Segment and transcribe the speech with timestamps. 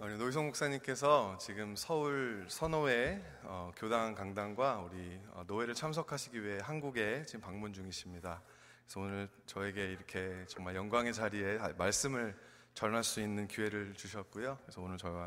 [0.00, 7.24] 우리 노희성 목사님께서 지금 서울 선호회 어, 교당 강당과 우리 어, 노회를 참석하시기 위해 한국에
[7.26, 8.42] 지금 방문 중이십니다.
[8.86, 12.34] 그래서 오늘 저에게 이렇게 정말 영광의 자리에 말씀을
[12.72, 14.58] 전할 수 있는 기회를 주셨고요.
[14.62, 15.24] 그래서 오늘 저와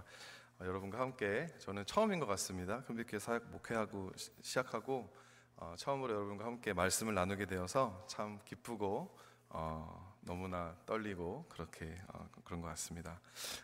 [0.60, 2.81] 어, 여러분과 함께 저는 처음인 것 같습니다.
[2.85, 5.15] 금빛교회 사역 목회하고 시- 시작하고
[5.55, 9.15] 어, 처음으로 여러분과 함께 말씀을 나누게 되어서 참 기쁘고
[9.49, 13.19] 어, 너무나 떨리고 그렇게 어, 그런 것 같습니다.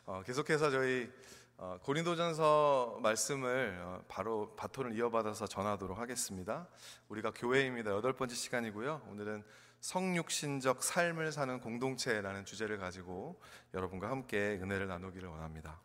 [0.06, 1.12] 어, 계속해서 저희
[1.58, 6.68] 어, 고린도전서 말씀을 어, 바로 바톤을 이어받아서 전하도록 하겠습니다.
[7.10, 7.92] 우리가 교회입니다.
[7.92, 9.08] 여덟 번째 시간이고요.
[9.10, 9.44] 오늘은
[9.82, 13.42] 성육신적 삶을 사는 공동체라는 주제를 가지고
[13.74, 15.80] 여러분과 함께 은혜를 나누기를 원합니다.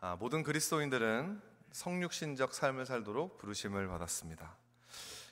[0.00, 1.40] 아, 모든 그리스도인들은
[1.72, 4.56] 성육신적 삶을 살도록 부르심을 받았습니다.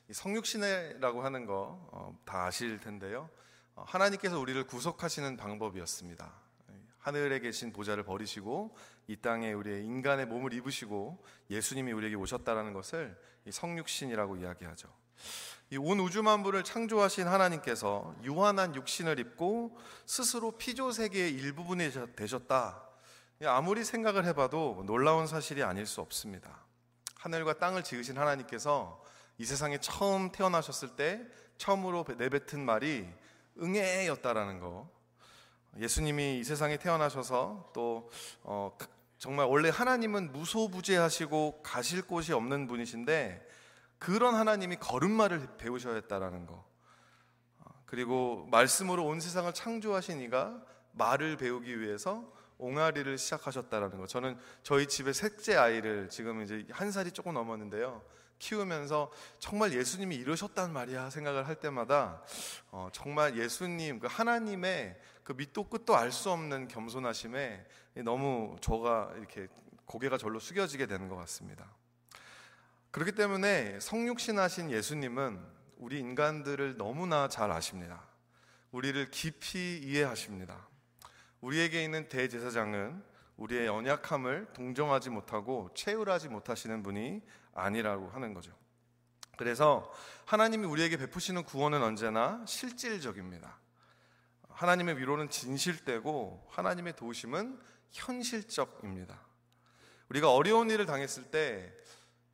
[0.08, 3.28] 이 성육신이라고 하는 거 다 아실 텐데요.
[3.78, 6.32] 어, 하나님께서 우리를 구속하시는 방법이었습니다.
[6.98, 13.16] 하늘에 계신 보좌를 버리시고 이 땅에 우리의 인간의 몸을 입으시고 예수님이 우리에게 오셨다라는 것을
[13.46, 14.88] 이 성육신이라고 이야기하죠.
[15.70, 22.82] 이온 우주 만물을 창조하신 하나님께서 유한한 육신을 입고 스스로 피조 세계의 일부분이 되셨다.
[23.44, 26.64] 아무리 생각을 해봐도 놀라운 사실이 아닐 수 없습니다.
[27.16, 29.00] 하늘과 땅을 지으신 하나님께서
[29.38, 31.24] 이 세상에 처음 태어나셨을 때
[31.58, 33.08] 처음으로 내뱉은 말이
[33.60, 34.88] 응애였다라는 거.
[35.78, 38.10] 예수님이 이 세상에 태어나셔서 또
[38.42, 38.76] 어,
[39.18, 43.46] 정말 원래 하나님은 무소부재하시고 가실 곳이 없는 분이신데
[43.98, 46.64] 그런 하나님이 걸음마를 배우셔야 했다라는 거.
[47.60, 50.62] 어, 그리고 말씀으로 온 세상을 창조하신 이가
[50.92, 54.06] 말을 배우기 위해서 옹알이를 시작하셨다라는 거.
[54.06, 58.02] 저는 저희 집의 셋째 아이를 지금 이제 한 살이 조금 넘었는데요.
[58.38, 62.22] 키우면서 정말 예수님이 이러셨단 말이야 생각을 할 때마다
[62.70, 67.66] 어, 정말 예수님 그 하나님의 그 밑도 끝도 알 수 없는 겸손하심에
[68.04, 69.48] 너무 저가 이렇게
[69.84, 71.66] 고개가 절로 숙여지게 되는 것 같습니다.
[72.90, 75.38] 그렇기 때문에 성육신하신 예수님은
[75.76, 78.06] 우리 인간들을 너무나 잘 아십니다.
[78.72, 80.66] 우리를 깊이 이해하십니다.
[81.40, 83.02] 우리에게 있는 대제사장은
[83.36, 87.22] 우리의 연약함을 동정하지 못하고 채울하지 못하시는 분이
[87.58, 88.52] 아니라고 하는 거죠.
[89.36, 89.92] 그래서
[90.26, 93.58] 하나님이 우리에게 베푸시는 구원은 언제나 실질적입니다.
[94.50, 97.58] 하나님의 위로는 진실되고 하나님의 도우심은
[97.92, 99.20] 현실적입니다.
[100.08, 101.72] 우리가 어려운 일을 당했을 때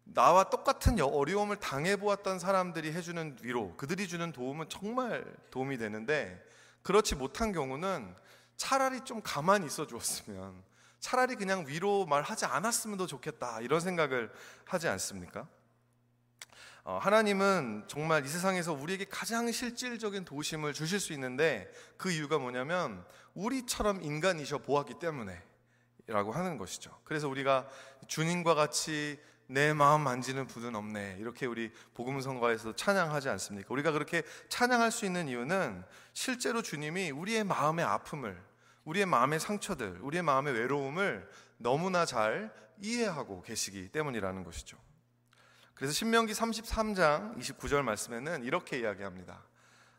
[0.04, 6.42] 나와 똑같은 어려움을 당해보았던 사람들이 해주는 위로, 그들이 주는 도움은 정말 도움이 되는데
[6.82, 8.14] 그렇지 못한 경우는
[8.56, 10.62] 차라리 좀 가만히 있어 주었으면
[11.04, 14.32] 차라리 그냥 위로 말하지 않았으면 더 좋겠다 이런 생각을
[14.64, 15.46] 하지 않습니까?
[16.82, 23.04] 어, 하나님은 정말 이 세상에서 우리에게 가장 실질적인 도심을 주실 수 있는데 그 이유가 뭐냐면
[23.34, 25.42] 우리처럼 인간이셔 보았기 때문에
[26.06, 26.98] 라고 하는 것이죠.
[27.04, 27.68] 그래서 우리가
[28.08, 31.18] 주님과 같이 내 마음 만지는 분은 없네.
[31.20, 33.68] 이렇게 우리 복음성가에서 찬양하지 않습니까?
[33.74, 35.84] 우리가 그렇게 찬양할 수 있는 이유는
[36.14, 38.53] 실제로 주님이 우리의 마음의 아픔을
[38.84, 44.78] 우리의 마음의 상처들, 우리의 마음의 외로움을 너무나 잘 이해하고 계시기 때문이라는 것이죠.
[45.74, 49.42] 그래서 신명기 33장 29절 말씀에는 이렇게 이야기합니다.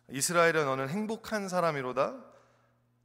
[0.09, 2.16] 이스라엘아 너는 행복한 사람이로다.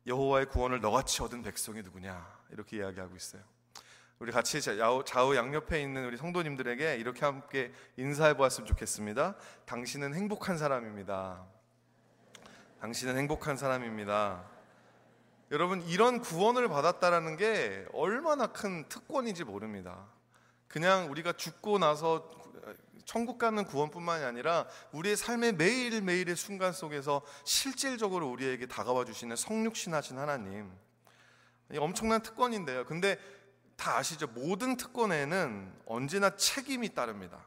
[0.07, 2.41] 여호와의 구원을 너같이 얻은 백성이 누구냐?
[2.51, 3.43] 이렇게 이야기하고 있어요.
[4.19, 9.35] 우리 같이 좌우 양옆에 있는 우리 성도님들에게 이렇게 함께 인사해 보았으면 좋겠습니다.
[9.65, 11.47] 당신은 행복한 사람입니다.
[12.81, 14.45] 당신은 행복한 사람입니다.
[15.51, 20.07] 여러분 이런 구원을 받았다라는 게 얼마나 큰 특권인지 모릅니다.
[20.69, 22.31] 그냥 우리가 죽고 나서
[23.05, 30.71] 천국 가는 구원뿐만이 아니라 우리의 삶의 매일매일의 순간 속에서 실질적으로 우리에게 다가와 주시는 성육신하신 하나님.
[31.77, 32.87] 엄청난 특권인데요.
[32.87, 33.19] 근데
[33.77, 34.29] 다 아시죠?
[34.29, 37.45] 모든 특권에는 언제나 책임이 따릅니다.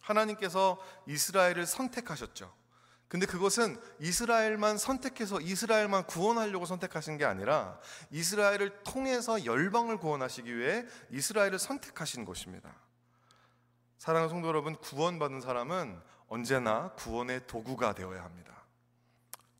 [0.00, 0.78] 하나님께서
[1.08, 2.63] 이스라엘을 선택하셨죠.
[3.08, 7.78] 근데 그것은 이스라엘만 선택해서 이스라엘만 구원하려고 선택하신 게 아니라
[8.10, 12.74] 이스라엘을 통해서 열방을 구원하시기 위해 이스라엘을 선택하신 것입니다.
[13.98, 18.64] 사랑하는 성도 여러분, 구원받은 사람은 언제나 구원의 도구가 되어야 합니다.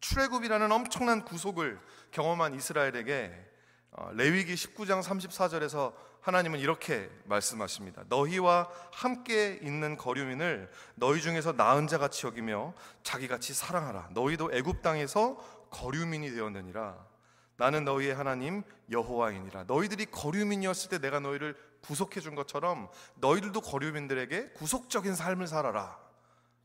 [0.01, 1.81] 출애굽이라는 엄청난 구속을
[2.11, 3.53] 경험한 이스라엘에게
[3.93, 5.95] 어, 레위기 19장 34절에서
[6.25, 8.05] 하나님은 이렇게 말씀하십니다.
[8.09, 12.73] 너희와 함께 있는 거류민을 너희 중에서 나은 자 같이 여기며
[13.03, 14.09] 자기 같이 사랑하라.
[14.13, 15.37] 너희도 애굽 땅에서
[15.69, 16.97] 거류민이 되었느니라.
[17.59, 19.65] 나는 너희의 하나님 여호와이니라.
[19.65, 25.99] 너희들이 거류민이었을 때 내가 너희를 구속해 준 것처럼 너희들도 거류민들에게 구속적인 삶을 살아라.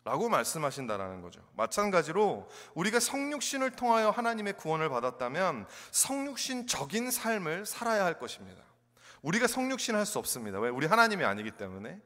[0.06, 1.41] 라고 말씀하신다라는 거죠.
[1.57, 8.69] 마찬가지로 우리가 성육신을 통하여 하나님의 구원을 받았다면 성육신적인 삶을 살아야 할 것입니다.
[9.21, 10.60] 우리가 성육신 할 수 없습니다.
[10.60, 10.69] 왜?
[10.69, 12.00] 우리 하나님이 아니기 때문에.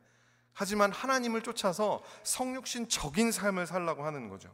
[0.54, 4.54] 하지만 하나님을 쫓아서 성육신적인 삶을 살라고 하는 거죠.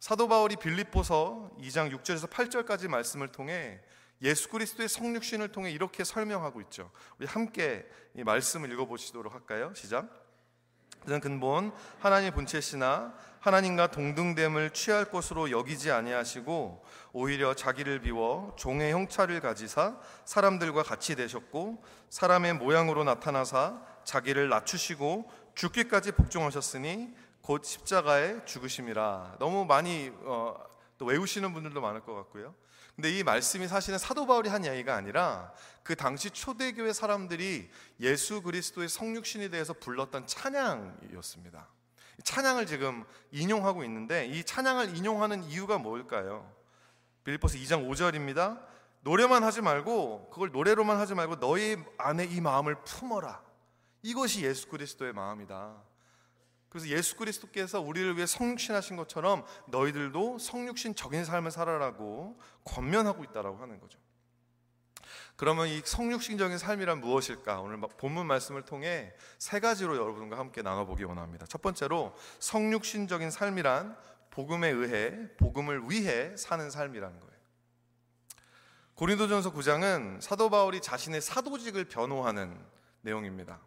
[0.00, 3.80] 사도 바울이 빌립보서 2장 6절에서 8절까지 말씀을 통해
[4.22, 6.90] 예수 그리스도의 성육신을 통해 이렇게 설명하고 있죠.
[7.18, 9.72] 우리 함께 이 말씀을 읽어 보시도록 할까요?
[9.74, 10.19] 시작.
[11.04, 19.40] 그는 근본 하나님의 본체시나 하나님과 동등됨을 취할 것으로 여기지 아니하시고 오히려 자기를 비워 종의 형차를
[19.40, 29.36] 가지사 사람들과 같이 되셨고 사람의 모양으로 나타나사 자기를 낮추시고 죽기까지 복종하셨으니 곧 십자가에 죽으심이라.
[29.38, 30.54] 너무 많이 어,
[30.98, 32.54] 또 외우시는 분들도 많을 것 같고요.
[33.00, 37.70] 근데 이 말씀이 사실은 사도 바울이 한 이야기가 아니라 그 당시 초대교회 사람들이
[38.00, 41.66] 예수 그리스도의 성육신에 대해서 불렀던 찬양이었습니다.
[42.22, 46.52] 찬양을 지금 인용하고 있는데 이 찬양을 인용하는 이유가 뭘까요?
[47.24, 48.62] 빌립보서 2장 5절입니다.
[49.00, 53.42] 노래만 하지 말고 그걸 노래로만 하지 말고 너희 안에 이 마음을 품어라.
[54.02, 55.74] 이것이 예수 그리스도의 마음이다.
[56.70, 63.98] 그래서 예수 그리스도께서 우리를 위해 성육신하신 것처럼 너희들도 성육신적인 삶을 살아라고 권면하고 있다라고 하는 거죠.
[65.34, 67.60] 그러면 이 성육신적인 삶이란 무엇일까?
[67.60, 71.44] 오늘 본문 말씀을 통해 세 가지로 여러분과 함께 나눠보기 원합니다.
[71.46, 73.96] 첫 번째로 성육신적인 삶이란
[74.30, 77.34] 복음에 의해 복음을 위해 사는 삶이라는 거예요.
[78.94, 82.56] 고린도전서 9장은 사도 바울이 자신의 사도직을 변호하는
[83.00, 83.60] 내용입니다.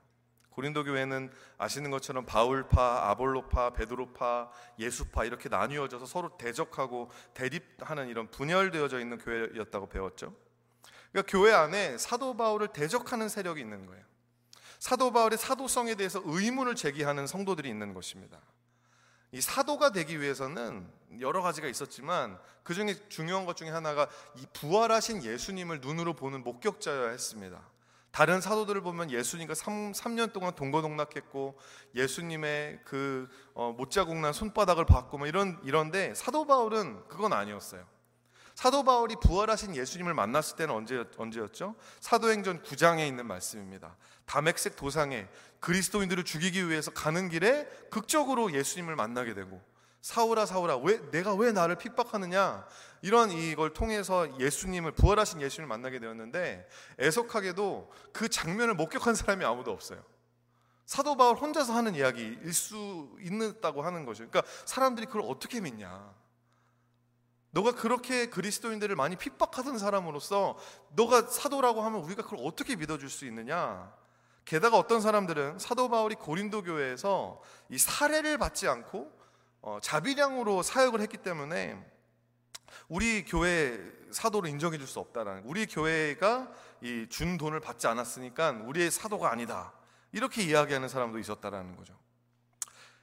[0.56, 9.00] 고린도 교회는 아시는 것처럼 바울파, 아볼로파, 베드로파, 예수파 이렇게 나뉘어져서 서로 대적하고 대립하는 이런 분열되어져
[9.00, 10.34] 있는 교회였다고 배웠죠.
[11.12, 14.04] 그러니까 교회 안에 사도 바울을 대적하는 세력이 있는 거예요.
[14.80, 18.40] 사도 바울의 사도성에 대해서 의문을 제기하는 성도들이 있는 것입니다.
[19.32, 20.88] 이 사도가 되기 위해서는
[21.20, 27.10] 여러 가지가 있었지만 그 중에 중요한 것 중에 하나가 이 부활하신 예수님을 눈으로 보는 목격자여야
[27.10, 27.73] 했습니다.
[28.14, 31.58] 다른 사도들을 보면 예수님과 3, 3년 동안 동거동락했고
[31.96, 37.84] 예수님의 그 어, 못자국난 손바닥을 받고 뭐 이런 이런데 사도 바울은 그건 아니었어요.
[38.54, 41.76] 사도 바울이 부활하신 예수님을 만났을 때는 언제 언제였죠?
[42.02, 43.98] 사도행전 9장에 있는 말씀입니다.
[44.26, 45.28] 다맥색 도상에
[45.60, 49.60] 그리스도인들을 죽이기 위해서 가는 길에 극적으로 예수님을 만나게 되고
[50.04, 52.68] 사울아 사울아 왜 내가 왜 나를 핍박하느냐
[53.02, 56.68] 이런 이걸 통해서 예수님을 부활하신 예수님을 만나게 되었는데
[57.00, 60.04] 애석하게도 그 장면을 목격한 사람이 아무도 없어요.
[60.86, 64.28] 사도 바울 혼자서 하는 이야기일 수 있다고 하는 거죠.
[64.28, 66.14] 그러니까 사람들이 그걸 어떻게 믿냐?
[67.52, 70.58] 너가 그렇게 그리스도인들을 많이 핍박하던 사람으로서
[70.98, 73.94] 너가 사도라고 하면 우리가 그걸 어떻게 믿어줄 수 있느냐?
[74.44, 79.23] 게다가 어떤 사람들은 사도 바울이 고린도 교회에서 이 사례를 받지 않고
[79.64, 81.82] 어, 자비량으로 사역을 했기 때문에
[82.90, 83.80] 우리 교회
[84.12, 86.52] 사도를 인정해 줄 수 없다라는 우리 교회가
[86.82, 89.72] 이 준 돈을 받지 않았으니까 우리의 사도가 아니다
[90.12, 91.98] 이렇게 이야기하는 사람도 있었다라는 거죠.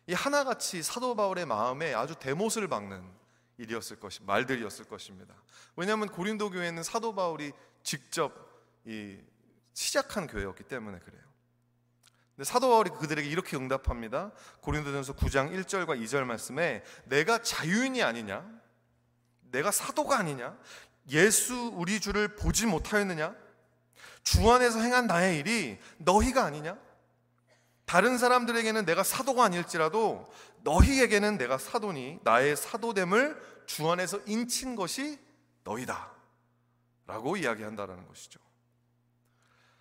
[0.06, 3.02] 이 하나같이 사도 바울의 마음에 아주 대못을 박는
[3.56, 5.34] 일이었을 것이 말들이었을 것입니다.
[5.76, 7.52] 왜냐하면 고린도 교회는 사도 바울이
[7.82, 8.34] 직접
[8.84, 9.16] 이
[9.72, 11.22] 시작한 교회였기 때문에 그래요.
[12.42, 14.32] 사도 바울이 그들에게 이렇게 응답합니다.
[14.60, 18.46] 고린도전서 9장 1절과 2절 말씀에 내가 자유인이 아니냐?
[19.50, 20.56] 내가 사도가 아니냐?
[21.10, 23.34] 예수 우리 주를 보지 못하였느냐?
[24.22, 26.78] 주 안에서 행한 나의 일이 너희가 아니냐?
[27.84, 30.30] 다른 사람들에게는 내가 사도가 아닐지라도
[30.62, 35.18] 너희에게는 내가 사도니 나의 사도됨을 주 안에서 인친 것이
[35.64, 36.12] 너희다.
[37.06, 38.38] 라고 이야기한다라는 것이죠.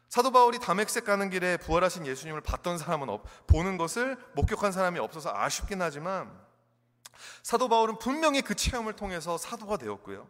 [0.10, 5.32] 사도 바울이 담액색 가는 길에 부활하신 예수님을 봤던 사람은 없, 보는 것을 목격한 사람이 없어서
[5.34, 6.36] 아쉽긴 하지만
[7.44, 10.28] 사도 바울은 분명히 그 체험을 통해서 사도가 되었고요.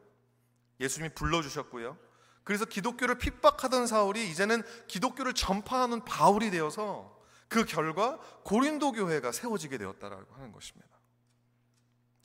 [0.82, 1.98] 예수님이 불러주셨고요.
[2.44, 7.18] 그래서 기독교를 핍박하던 사울이 이제는 기독교를 전파하는 바울이 되어서
[7.48, 10.90] 그 결과 고린도 교회가 세워지게 되었다라고 하는 것입니다.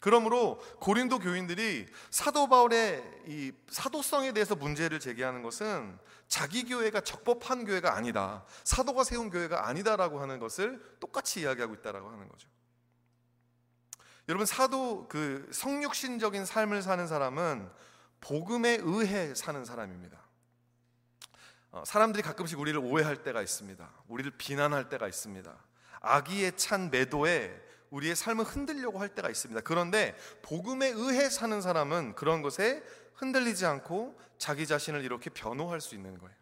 [0.04, 7.96] 그러므로 고린도 교인들이 사도 바울의 이 사도성에 대해서 문제를 제기하는 것은 자기 교회가 적법한 교회가
[7.96, 8.44] 아니다.
[8.64, 12.50] 사도가 세운 교회가 아니다라고 하는 것을 똑같이 이야기하고 있다라고 하는 거죠.
[14.28, 17.70] 여러분 사도 그 성육신적인 삶을 사는 사람은
[18.20, 20.22] 복음에 의해 사는 사람입니다.
[21.70, 23.90] 어, 사람들이 가끔씩 우리를 오해할 때가 있습니다.
[24.08, 25.50] 우리를 비난할 때가 있습니다.
[26.02, 29.60] 악의에 찬 매도에 우리의 삶을 흔들려고 할 때가 있습니다.
[29.62, 32.82] 그런데 복음에 의해 사는 사람은 그런 것에
[33.14, 36.34] 흔들리지 않고 자기 자신을 이렇게 변호할 수 있는 거예요.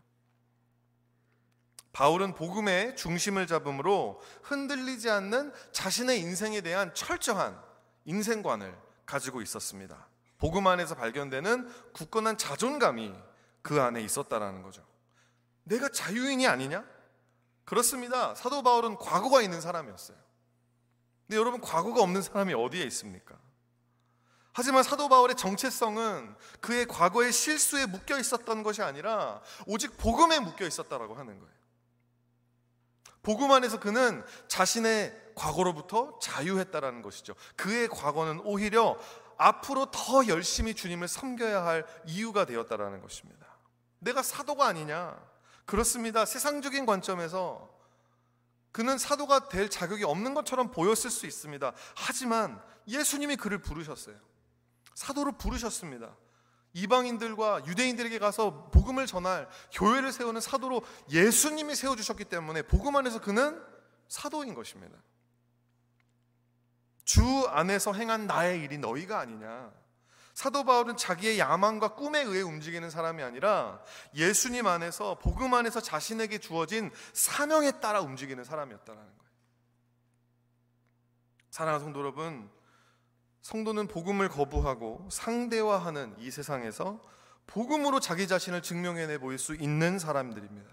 [1.93, 7.61] 바울은 복음의 중심을 잡음으로 흔들리지 않는 자신의 인생에 대한 철저한
[8.07, 10.09] 인생관을 가지고 있었습니다.
[10.39, 13.15] 복음 안에서 발견되는 굳건한 자존감이
[13.61, 14.85] 그 안에 있었다라는 거죠.
[15.65, 16.85] 내가 자유인이 아니냐?
[17.65, 18.35] 그렇습니다.
[18.35, 20.17] 사도 바울은 과거가 있는 사람이었어요.
[21.33, 23.35] 근데 여러분 과거가 없는 사람이 어디에 있습니까?
[24.53, 31.15] 하지만 사도 바울의 정체성은 그의 과거의 실수에 묶여 있었던 것이 아니라 오직 복음에 묶여 있었다라고
[31.15, 31.55] 하는 거예요.
[33.23, 37.35] 복음 안에서 그는 자신의 과거로부터 자유했다라는 것이죠.
[37.57, 38.99] 그의 과거는 오히려
[39.39, 43.47] 앞으로 더 열심히 주님을 섬겨야 할 이유가 되었다라는 것입니다.
[44.01, 45.19] 내가 사도가 아니냐?
[45.65, 46.27] 그렇습니다.
[46.27, 47.73] 세상적인 관점에서
[48.73, 51.73] 그는 사도가 될 자격이 없는 것처럼 보였을 수 있습니다.
[51.95, 54.17] 하지만 예수님이 그를 부르셨어요.
[54.95, 56.17] 사도로 부르셨습니다.
[56.75, 63.63] 이방인들과 유대인들에게 가서 복음을 전할 교회를 세우는 사도로 예수님이 세워주셨기 때문에 복음 안에서 그는
[64.09, 64.97] 사도인 것입니다.
[67.05, 69.71] 주 안에서 행한 나의 일이 너희가 아니냐.
[70.35, 73.83] 사도 바울은 자기의 야망과 꿈에 의해 움직이는 사람이 아니라
[74.15, 79.23] 예수님 안에서 복음 안에서 자신에게 주어진 사명에 따라 움직이는 사람이었다는 거예요.
[81.51, 82.51] 사랑하는 성도 여러분,
[83.43, 87.01] 성도는 복음을 거부하고 상대화하는 이 세상에서
[87.47, 90.71] 복음으로 자기 자신을 증명해내 보일 수 있는 사람들입니다.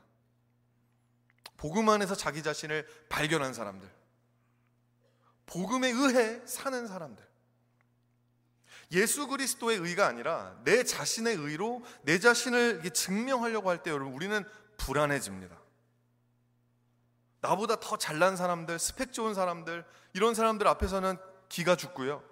[1.57, 3.91] 복음 안에서 자기 자신을 발견한 사람들.
[5.45, 7.28] 복음에 의해 사는 사람들.
[8.91, 14.43] 예수 그리스도의 의가 아니라 내 자신의 의로 내 자신을 증명하려고 할 때 여러분 우리는
[14.77, 15.57] 불안해집니다.
[17.41, 21.17] 나보다 더 잘난 사람들, 스펙 좋은 사람들, 이런 사람들 앞에서는
[21.47, 22.23] 기가 죽고요.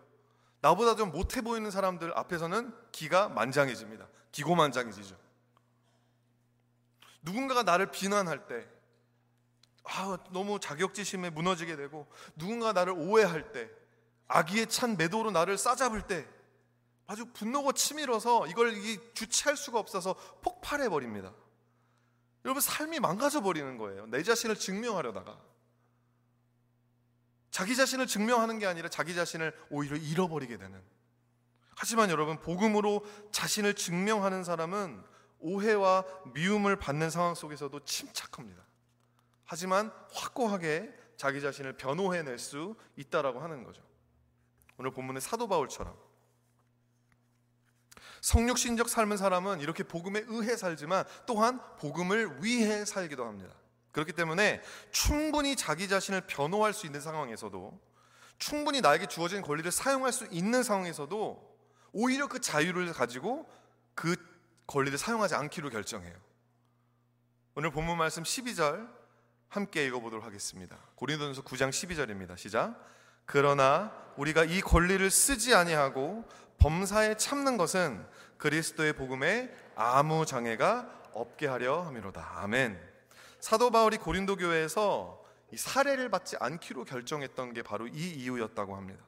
[0.61, 4.07] 나보다 좀 못해 보이는 사람들 앞에서는 기가 만장해집니다.
[4.31, 5.15] 기고만장해지죠.
[7.21, 8.67] 누군가가 나를 비난할 때,
[9.83, 13.69] 아, 너무 자격지심에 무너지게 되고, 누군가 나를 오해할 때,
[14.27, 16.27] 아기에 찬 매도로 나를 싸잡을 때,
[17.07, 18.75] 아주 분노가 치밀어서 이걸
[19.13, 21.33] 주체할 수가 없어서 폭발해 버립니다.
[22.43, 24.05] 여러분 삶이 망가져 버리는 거예요.
[24.07, 25.41] 내 자신을 증명하려다가
[27.49, 30.81] 자기 자신을 증명하는 게 아니라 자기 자신을 오히려 잃어버리게 되는.
[31.75, 35.03] 하지만 여러분 복음으로 자신을 증명하는 사람은
[35.39, 38.63] 오해와 미움을 받는 상황 속에서도 침착합니다.
[39.45, 43.81] 하지만 확고하게 자기 자신을 변호해낼 수 있다라고 하는 거죠.
[44.77, 46.06] 오늘 본문의 사도 바울처럼
[48.21, 53.53] 성육신적 삶을 사람은 이렇게 복음에 의해 살지만 또한 복음을 위해 살기도 합니다.
[53.91, 57.79] 그렇기 때문에 충분히 자기 자신을 변호할 수 있는 상황에서도
[58.37, 61.57] 충분히 나에게 주어진 권리를 사용할 수 있는 상황에서도
[61.93, 63.49] 오히려 그 자유를 가지고
[63.95, 64.15] 그
[64.67, 66.15] 권리를 사용하지 않기로 결정해요.
[67.55, 68.87] 오늘 본문 말씀 12절
[69.49, 70.77] 함께 읽어보도록 하겠습니다.
[70.95, 72.37] 고린도전서 9장 12절입니다.
[72.37, 72.79] 시작.
[73.27, 78.03] 그러나 우리가 이 권리를 쓰지 아니하고 범사에 참는 것은
[78.37, 82.39] 그리스도의 복음에 아무 장애가 없게 하려 함이로다.
[82.41, 82.79] 아멘.
[83.39, 89.03] 사도 바울이 고린도 교회에서 이 사례를 받지 않기로 결정했던 게 바로 이 이유였다고 합니다.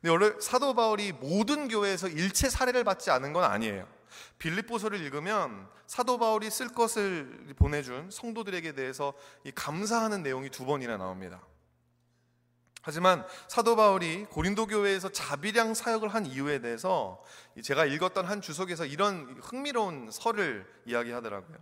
[0.00, 3.88] 근데 원래 사도 바울이 모든 교회에서 일체 사례를 받지 않은 건 아니에요.
[4.38, 9.14] 빌립보서를 읽으면 사도 바울이 쓸 것을 보내준 성도들에게 대해서
[9.54, 11.40] 감사하는 내용이 두 번이나 나옵니다.
[12.82, 17.22] 하지만 사도 바울이 고린도 교회에서 자비량 사역을 한 이유에 대해서
[17.62, 21.58] 제가 읽었던 한 주석에서 이런 흥미로운 설을 이야기하더라고요.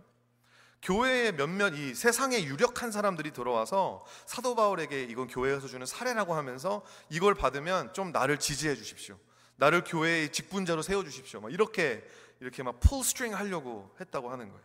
[0.81, 7.35] 교회에 몇몇 이 세상에 유력한 사람들이 들어와서 사도 바울에게 이건 교회에서 주는 사례라고 하면서 이걸
[7.35, 9.17] 받으면 좀 나를 지지해 주십시오.
[9.57, 11.41] 나를 교회의 직분자로 세워 주십시오.
[11.41, 12.07] 막 이렇게
[12.39, 14.63] 이렇게 막 pull string 하려고 했다고 하는 거예요.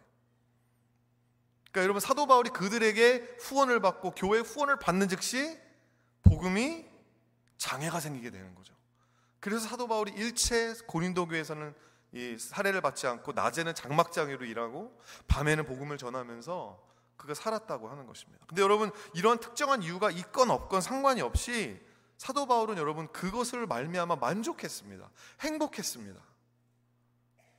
[1.73, 5.59] 그러니까 여러분 사도 바울이 그들에게 후원을 받고 교회 후원을 받는 즉시
[6.25, 6.85] 복음이
[7.57, 8.75] 장애가 생기게 되는 거죠.
[9.41, 11.75] 그래서 사도 바울이 일체 고린도 교회에서는
[12.13, 16.83] 이 사례를 받지 않고 낮에는 장막장애로 일하고 밤에는 복음을 전하면서
[17.17, 18.45] 그가 살았다고 하는 것입니다.
[18.47, 21.81] 근데 여러분 이러한 특정한 이유가 있건 없건 상관이 없이
[22.17, 25.11] 사도 바울은 여러분 그것을 말미암아 만족했습니다.
[25.41, 26.21] 행복했습니다.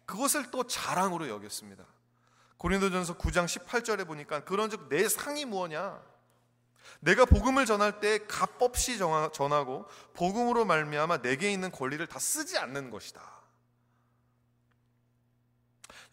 [0.06, 1.86] 그것을 또 자랑으로 여겼습니다.
[2.58, 6.02] 고린도전서 9장 18절에 보니까 그런즉 내 상이 무엇냐?
[7.00, 12.90] 내가 복음을 전할 때 값 없이 전하고 복음으로 말미암아 내게 있는 권리를 다 쓰지 않는
[12.90, 13.22] 것이다.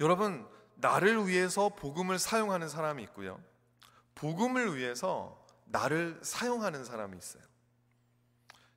[0.01, 3.41] 여러분 나를 위해서 복음을 사용하는 사람이 있고요.
[4.15, 7.43] 복음을 위해서 나를 사용하는 사람이 있어요.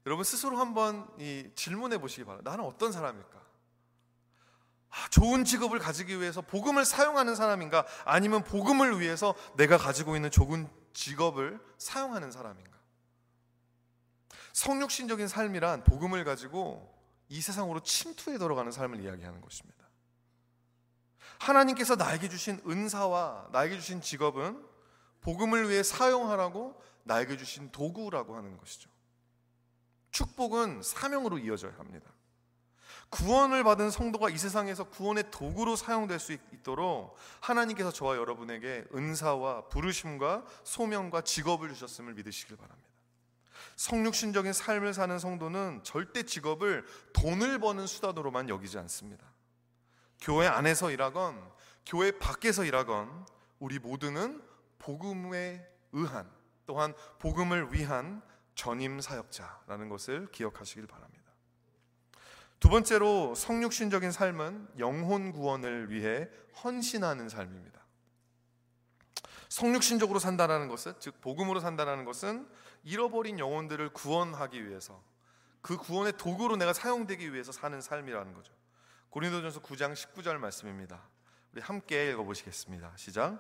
[0.06, 2.52] 여러분 스스로 한번 이 질문해 보시기 바랍니다.
[2.52, 3.46] 나는 어떤 사람일까?
[4.90, 7.86] 아, 좋은 직업을 가지기 위해서 복음을 사용하는 사람인가?
[8.06, 12.76] 아니면 복음을 위해서 내가 가지고 있는 좋은 직업을 사용하는 사람인가?
[14.54, 16.92] 성육신적인 삶이란 복음을 가지고
[17.28, 19.86] 이 세상으로 침투해 들어가는 삶을 이야기하는 것입니다.
[21.40, 24.66] 하나님께서 나에게 주신 은사와 나에게 주신 직업은
[25.22, 28.90] 복음을 위해 사용하라고 나에게 주신 도구라고 하는 것이죠.
[30.12, 32.10] 축복은 사명으로 이어져야 합니다.
[33.10, 40.44] 구원을 받은 성도가 이 세상에서 구원의 도구로 사용될 수 있도록 하나님께서 저와 여러분에게 은사와 부르심과
[40.64, 42.90] 소명과 직업을 주셨음을 믿으시길 바랍니다.
[43.76, 49.26] 성육신적인 삶을 사는 성도는 절대 직업을 돈을 버는 수단으로만 여기지 않습니다.
[50.22, 51.52] 교회 안에서 일하건
[51.86, 53.26] 교회 밖에서 일하건
[53.60, 54.42] 우리 모두는
[54.80, 56.30] 복음에 의한
[56.66, 58.22] 또한 복음을 위한
[58.56, 61.15] 전임 사역자라는 것을 기억하시길 바랍니다.
[62.60, 66.30] 두 번째로 성육신적인 삶은 영혼 구원을 위해
[66.64, 67.82] 헌신하는 삶입니다.
[69.50, 72.48] 성육신적으로 산다라는 것은 즉 복음으로 산다라는 것은
[72.84, 75.02] 잃어버린 영혼들을 구원하기 위해서
[75.62, 78.54] 그 구원의 도구로 내가 사용되기 위해서 사는 삶이라는 거죠.
[79.10, 81.02] 고린도전서 9장 19절 말씀입니다.
[81.54, 82.92] 우리 함께 읽어 보시겠습니다.
[82.98, 83.40] 시작.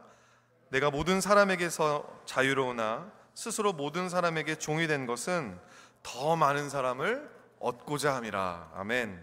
[0.70, 5.60] 내가 모든 사람에게서 자유로우나 스스로 모든 사람에게 종이 된 것은
[6.02, 7.35] 더 많은 사람을
[7.66, 8.74] 얻고자 함이라.
[8.76, 9.20] 아멘.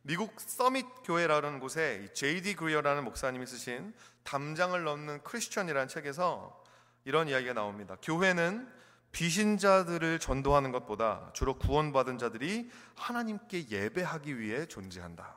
[0.00, 2.56] 미국 서밋 교회라는 곳에 J.D.
[2.56, 6.58] 그리어라는 목사님이 쓰신 담장을 넘는 크리스천이라는 책에서
[7.04, 7.98] 이런 이야기가 나옵니다.
[8.00, 8.66] 교회는
[9.12, 15.36] 비신자들을 전도하는 것보다 주로 구원받은 자들이 하나님께 예배하기 위해 존재한다.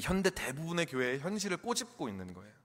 [0.00, 2.61] 현대 대부분의 교회의 현실을 꼬집고 있는 거예요.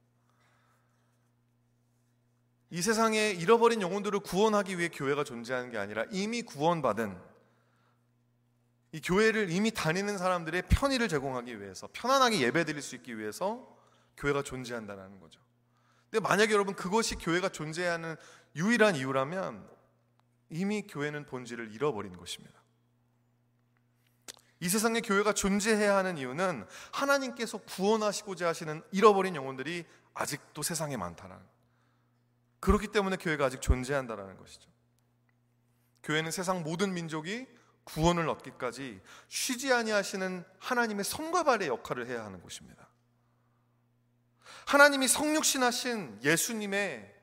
[2.70, 7.18] 이 세상에 잃어버린 영혼들을 구원하기 위해 교회가 존재하는 게 아니라 이미 구원받은
[8.92, 13.78] 이 교회를 이미 다니는 사람들의 편의를 제공하기 위해서 편안하게 예배 드릴 수 있기 위해서
[14.18, 15.40] 교회가 존재한다는 거죠.
[16.10, 18.16] 근데 만약에 여러분 그것이 교회가 존재하는
[18.56, 19.70] 유일한 이유라면
[20.50, 22.62] 이미 교회는 본질을 잃어버린 것입니다.
[24.60, 31.38] 이 세상에 교회가 존재해야 하는 이유는 하나님께서 구원하시고자 하시는 잃어버린 영혼들이 아직도 세상에 많다는
[32.68, 34.70] 그렇기 때문에 교회가 아직 존재한다라는 것이죠.
[36.04, 37.48] 교회는 세상 모든 민족이
[37.86, 42.89] 구원을 얻기까지 쉬지 아니하시는 하나님의 손과 발의 역할을 해야 하는 곳입니다.
[44.65, 47.15] 하나님이 성육신하신 예수님의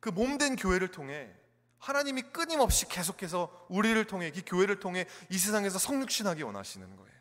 [0.00, 1.34] 그 몸된 교회를 통해
[1.78, 7.14] 하나님이 끊임없이 계속해서 우리를 통해 이 교회를 통해 이 세상에서 성육신하기 원하시는 거예요.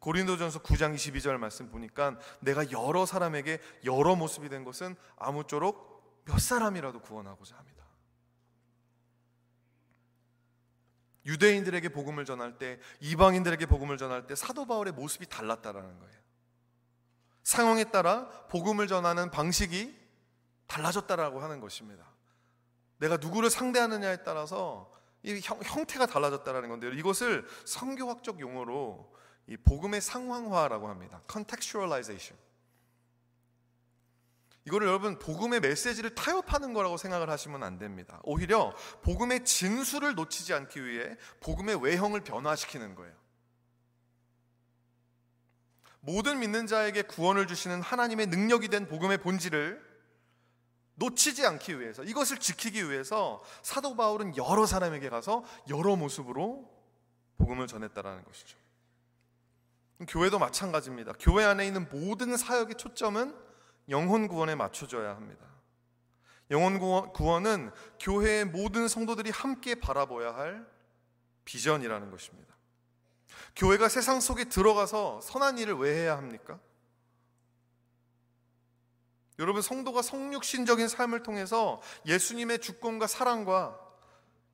[0.00, 5.90] 고린도전서 9장 22절 말씀 보니까 내가 여러 사람에게 여러 모습이 된 것은 아무쪼록
[6.24, 7.84] 몇 사람이라도 구원하고자 합니다.
[11.26, 16.20] 유대인들에게 복음을 전할 때 이방인들에게 복음을 전할 때 사도 바울의 모습이 달랐다라는 거예요.
[17.42, 19.98] 상황에 따라 복음을 전하는 방식이
[20.66, 22.06] 달라졌다라고 하는 것입니다.
[22.98, 29.14] 내가 누구를 상대하느냐에 따라서 이 형, 형태가 달라졌다라는 건데 이것을 성교학적 용어로
[29.46, 31.22] 이 복음의 상황화라고 합니다.
[31.30, 32.38] contextualization.
[34.66, 38.20] 이거를 여러분 복음의 메시지를 타협하는 거라고 생각을 하시면 안 됩니다.
[38.24, 43.14] 오히려 복음의 진수를 놓치지 않기 위해 복음의 외형을 변화시키는 거예요.
[46.00, 49.90] 모든 믿는 자에게 구원을 주시는 하나님의 능력이 된 복음의 본질을
[50.94, 56.70] 놓치지 않기 위해서 이것을 지키기 위해서 사도 바울은 여러 사람에게 가서 여러 모습으로
[57.38, 58.58] 복음을 전했다라는 것이죠.
[60.08, 61.14] 교회도 마찬가지입니다.
[61.18, 63.34] 교회 안에 있는 모든 사역의 초점은
[63.88, 65.46] 영혼 구원에 맞춰져야 합니다.
[66.50, 66.78] 영혼
[67.12, 70.66] 구원은 교회의 모든 성도들이 함께 바라보아야 할
[71.44, 72.54] 비전이라는 것입니다.
[73.56, 76.58] 교회가 세상 속에 들어가서 선한 일을 왜 해야 합니까?
[79.38, 83.78] 여러분 성도가 성육신적인 삶을 통해서 예수님의 주권과 사랑과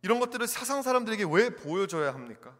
[0.03, 2.57] 이런 것들을 사상 사람들에게 왜 보여줘야 합니까?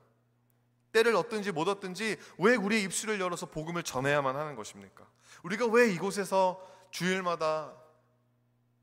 [0.97, 5.07] 때를 얻든지 못 얻든지 왜 우리의 입술을 열어서 복음을 전해야만 하는 것입니까?
[5.43, 7.75] 우리가 왜 이곳에서 주일마다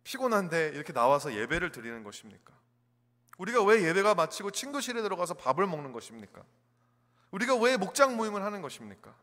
[0.03, 2.53] 피곤한데 이렇게 나와서 예배를 드리는 것입니까?
[3.39, 6.43] 우리가 왜 예배가 마치고 친구실에 들어가서 밥을 먹는 것입니까?
[7.31, 9.15] 우리가 왜 목장 모임을 하는 것입니까?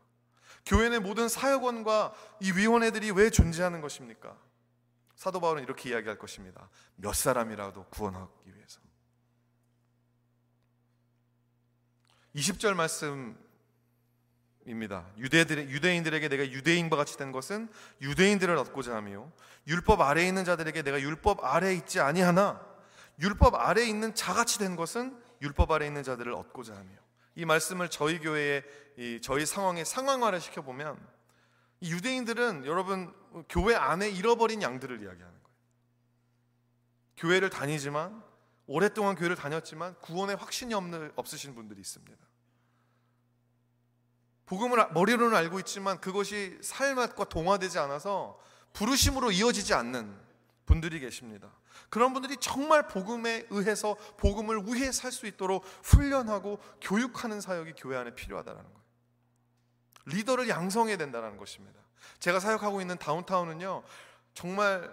[0.65, 4.37] 교회 의 모든 사역원과 이 위원회들이 왜 존재하는 것입니까?
[5.15, 6.69] 사도 바울은 이렇게 이야기할 것입니다.
[6.97, 8.81] 몇 사람이라도 구원하기 위해서.
[12.35, 12.73] 20절
[14.63, 15.07] 말씀입니다.
[15.17, 17.69] 유대들, 유대인들에게 내가 유대인과 같이 된 것은
[18.01, 19.31] 유대인들을 얻고자 하며
[19.67, 22.65] 율법 아래에 있는 자들에게 내가 율법 아래에 있지 아니하나
[23.19, 26.89] 율법 아래에 있는 자같이 된 것은 율법 아래에 있는 자들을 얻고자 하며
[27.35, 28.63] 이 말씀을 저희 교회의
[29.21, 30.97] 저희 상황에 상황화를 시켜 보면
[31.81, 33.13] 유대인들은 여러분
[33.49, 35.57] 교회 안에 잃어버린 양들을 이야기하는 거예요.
[37.17, 38.23] 교회를 다니지만
[38.67, 42.17] 오랫동안 교회를 다녔지만 구원의 확신이 없는 없으신 분들이 있습니다.
[44.45, 48.39] 복음을 머리로는 알고 있지만 그것이 삶과 동화되지 않아서
[48.73, 50.13] 부르심으로 이어지지 않는
[50.65, 51.51] 분들이 계십니다.
[51.89, 58.15] 그런 분들이 정말 복음에 의해서 복음을 위해 살 수 있도록 훈련하고 교육하는 사역이 교회 안에
[58.15, 58.81] 필요하다는 거예요.
[60.05, 61.79] 리더를 양성해야 된다는 것입니다.
[62.19, 63.83] 제가 사역하고 있는 다운타운은요,
[64.33, 64.89] 정말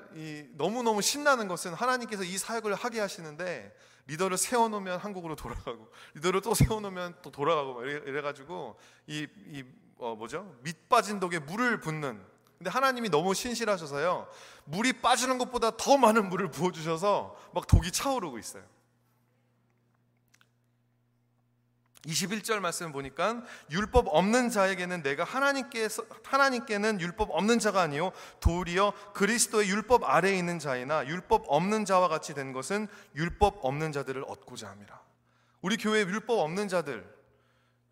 [0.53, 3.75] 너무너무 신나는 것은 하나님께서 이 사역을 하게 하시는데
[4.07, 9.65] 리더를 세워놓으면 한국으로 돌아가고 리더를 또 세워놓으면 또 돌아가고 이래, 가지고 이, 이
[9.99, 10.57] 어, 뭐죠?
[10.63, 12.25] 밑 빠진 독에 물을 붓는
[12.59, 14.27] 근데 하나님이 너무 신실하셔서요.
[14.65, 18.65] 물이 빠지는 것보다 더 많은 물을 부어 주셔서 막 독이 차오르고 있어요.
[22.05, 29.69] 21절 말씀 보니까 율법 없는 자에게는 내가 하나님께서 하나님께는 율법 없는 자가 아니요 도리어 그리스도의
[29.69, 35.01] 율법 아래에 있는 자이나 율법 없는 자와 같이 된 것은 율법 없는 자들을 얻고자 함이라.
[35.61, 37.19] 우리 교회 율법 없는 자들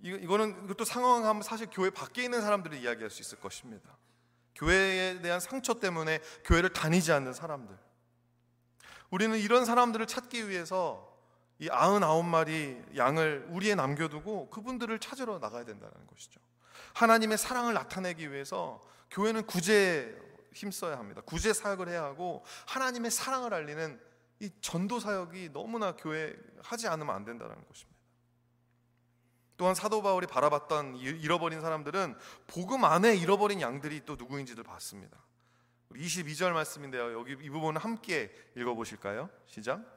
[0.03, 3.97] 이거 는 이것도 상황하면 사실 교회 밖에 있는 사람들을 이야기할 수 있을 것입니다.
[4.55, 7.77] 교회에 대한 상처 때문에 교회를 다니지 않는 사람들.
[9.11, 11.16] 우리는 이런 사람들을 찾기 위해서
[11.59, 16.41] 이 아흔아홉 마리 양을 우리에 남겨두고 그분들을 찾으러 나가야 된다는 것이죠.
[16.95, 20.15] 하나님의 사랑을 나타내기 위해서 교회는 구제에
[20.53, 21.21] 힘써야 합니다.
[21.25, 24.01] 구제 사역을 해야 하고 하나님의 사랑을 알리는
[24.41, 27.97] 이 전도 사역이 너무나 교회 하지 않으면 안 된다는 것입니다.
[29.57, 32.17] 또한 사도 바울이 바라봤던 잃어버린 사람들은
[32.47, 35.19] 복음 안에 잃어버린 양들이 또 누구인지를 봤습니다.
[35.95, 37.19] 22절 말씀인데요.
[37.19, 39.31] 여기 이 부분을 함께 읽어 보실까요?
[39.47, 39.96] 시작.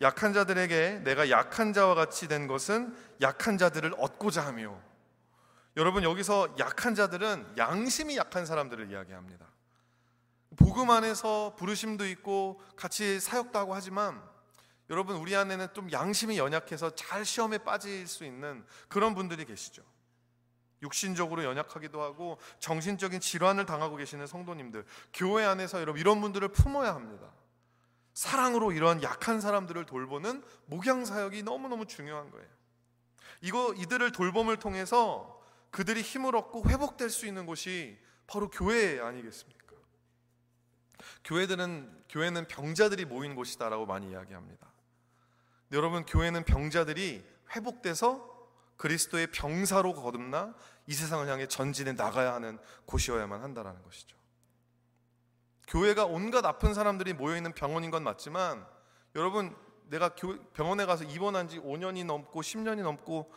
[0.00, 4.78] 약한 자들에게 내가 약한 자와 같이 된 것은 약한 자들을 얻고자 하며
[5.76, 9.46] 여러분 여기서 약한 자들은 양심이 약한 사람들을 이야기합니다.
[10.56, 14.22] 복음 안에서 부르심도 있고 같이 사역도 하고 하지만
[14.88, 19.82] 여러분 우리 안에는 좀 양심이 연약해서 잘 시험에 빠질 수 있는 그런 분들이 계시죠.
[20.82, 27.32] 육신적으로 연약하기도 하고 정신적인 질환을 당하고 계시는 성도님들, 교회 안에서 여러분 이런 분들을 품어야 합니다.
[28.16, 32.48] 사랑으로 이러한 약한 사람들을 돌보는 목양 사역이 너무너무 중요한 거예요.
[33.42, 35.38] 이거 이들을 돌봄을 통해서
[35.70, 39.76] 그들이 힘을 얻고 회복될 수 있는 곳이 바로 교회 아니겠습니까?
[41.24, 44.66] 교회들은 교회는 병자들이 모인 곳이다라고 많이 이야기합니다.
[45.72, 47.22] 여러분 교회는 병자들이
[47.54, 48.34] 회복돼서
[48.78, 50.54] 그리스도의 병사로 거듭나
[50.86, 54.16] 이 세상을 향해 전진해 나가야 하는 곳이어야만 한다라는 것이죠.
[55.66, 58.66] 교회가 온갖 아픈 사람들이 모여 있는 병원인 건 맞지만
[59.14, 59.56] 여러분
[59.88, 60.10] 내가
[60.52, 63.32] 병원에 가서 입원한 지 5년이 넘고 10년이 넘고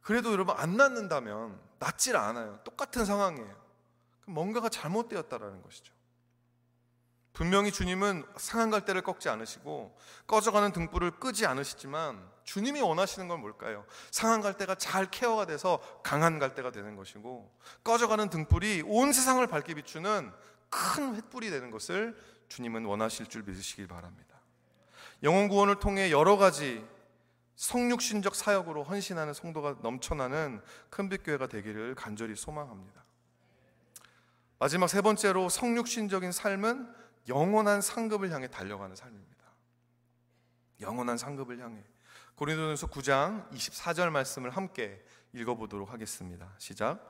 [0.00, 2.60] 그래도 여러분 안 낫는다면 낫질 않아요.
[2.64, 3.62] 똑같은 상황이에요.
[4.26, 5.92] 뭔가가 잘못되었다라는 것이죠.
[7.32, 9.96] 분명히 주님은 상한 갈대를 꺾지 않으시고
[10.26, 13.86] 꺼져가는 등불을 끄지 않으시지만 주님이 원하시는 건 뭘까요?
[14.10, 17.50] 상한 갈대가 잘 케어가 돼서 강한 갈대가 되는 것이고
[17.82, 20.30] 꺼져가는 등불이 온 세상을 밝게 비추는
[20.72, 24.40] 큰 횃불이 되는 것을 주님은 원하실 줄 믿으시길 바랍니다.
[25.22, 26.84] 영혼 구원을 통해 여러 가지
[27.56, 33.04] 성육신적 사역으로 헌신하는 성도가 넘쳐나는 큰빛교회가 되기를 간절히 소망합니다.
[34.58, 36.92] 마지막 세 번째로 성육신적인 삶은
[37.28, 39.44] 영원한 상급을 향해 달려가는 삶입니다.
[40.80, 41.84] 영원한 상급을 향해.
[42.36, 45.04] 고린도전서 9장 24절 말씀을 함께
[45.34, 46.52] 읽어보도록 하겠습니다.
[46.58, 47.08] 시작.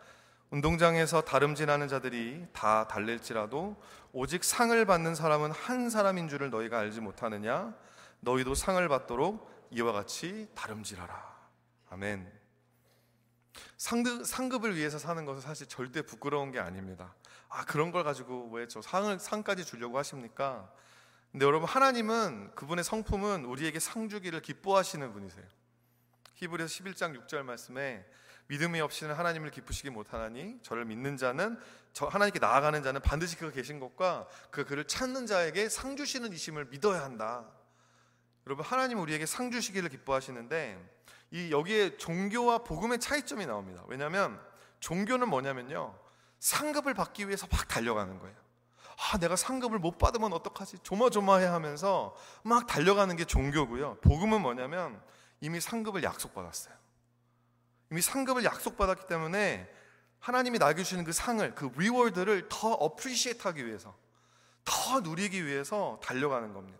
[0.52, 7.74] 운동장에서 다름질하는 자들이 다 달릴지라도 오직 상을 받는 사람은 한 사람인 줄을 너희가 알지 못하느냐?
[8.20, 11.32] 너희도 상을 받도록 이와 같이 다름질하라.
[11.88, 12.30] 아멘.
[13.78, 17.14] 상급, 상급을 위해서 사는 것은 사실 절대 부끄러운 게 아닙니다.
[17.48, 20.70] 아 그런 걸 가지고 왜 저 상을 상까지 주려고 하십니까?
[21.30, 25.46] 근데 여러분 하나님은 그분의 성품은 우리에게 상 주기를 기뻐하시는 분이세요.
[26.34, 28.04] 히브리서 11장 6절 말씀에
[28.48, 31.58] 믿음이 없이는 하나님을 기쁘시기 못하나니 저를 믿는 자는
[31.92, 36.66] 저 하나님께 나아가는 자는 반드시 그가 계신 것과 그 그를 찾는 자에게 상 주시는 이심을
[36.66, 37.46] 믿어야 한다.
[38.46, 40.78] 여러분 하나님은 우리에게 상 주시기를 기뻐하시는데
[41.30, 43.82] 이 여기에 종교와 복음의 차이점이 나옵니다.
[43.86, 44.40] 왜냐하면
[44.80, 45.94] 종교는 뭐냐면요
[46.40, 48.42] 상급을 받기 위해서 막 달려가는 거예요.
[48.98, 50.80] 아, 내가 상급을 못 받으면 어떡하지?
[50.82, 53.98] 조마조마해 하면서 막 달려가는 게 종교고요.
[54.02, 55.00] 복음은 뭐냐면
[55.40, 56.81] 이미 상급을 약속받았어요.
[57.92, 59.70] 이미 상급을 약속받았기 때문에
[60.18, 63.94] 하나님이 나에게 주시는 그 상을, 그 reward를 더 appreciate 하기 위해서,
[64.64, 66.78] 더 누리기 위해서 달려가는 겁니다.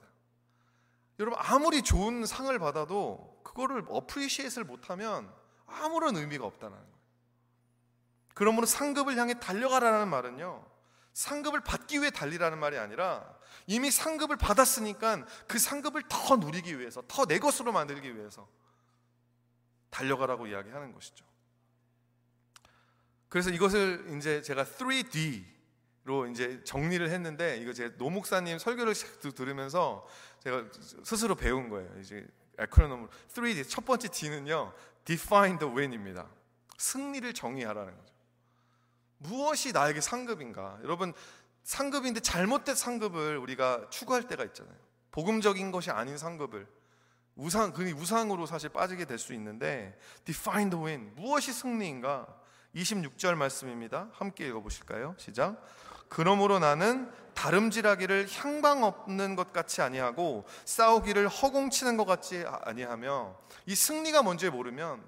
[1.18, 5.31] 여러분, 아무리 좋은 상을 받아도 그거를 appreciate를 못하면
[5.66, 6.92] 아무런 의미가 없다는 거예요.
[8.33, 10.64] 그러므로 상급을 향해 달려가라는 말은요.
[11.12, 17.27] 상급을 받기 위해 달리라는 말이 아니라 이미 상급을 받았으니까 그 상급을 더 누리기 위해서, 더
[17.27, 18.48] 내 것으로 만들기 위해서
[19.92, 21.24] 달려가라고 이야기하는 것이죠.
[23.28, 28.94] 그래서 이것을 이제 제가 3D로 이제 정리를 했는데 이거 제 노목사님 설교를
[29.35, 30.07] 들으면서
[30.40, 30.64] 제가
[31.05, 31.88] 스스로 배운 거예요.
[32.00, 32.26] 이제
[32.59, 34.72] 에크로놈으로 3D 첫 번째 D는요.
[35.05, 36.28] define the win입니다.
[36.78, 38.12] 승리를 정의하라는 거죠.
[39.18, 40.78] 무엇이 나에게 상급인가?
[40.83, 41.12] 여러분
[41.62, 44.76] 상급인데 잘못된 상급을 우리가 추구할 때가 있잖아요.
[45.11, 46.66] 복음적인 것이 아닌 상급을
[47.37, 52.27] 우상 그 우상으로 사실 빠지게 될 수 있는데 define the win 무엇이 승리인가?
[52.75, 54.09] 26절 말씀입니다.
[54.12, 55.14] 함께 읽어 보실까요?
[55.18, 55.62] 시작.
[56.09, 64.23] 그러므로 나는 다름질하기를 향방 없는 것 같이 아니하고 싸우기를 허공치는 것 같이 아니하며 이 승리가
[64.23, 65.03] 뭔지 모르면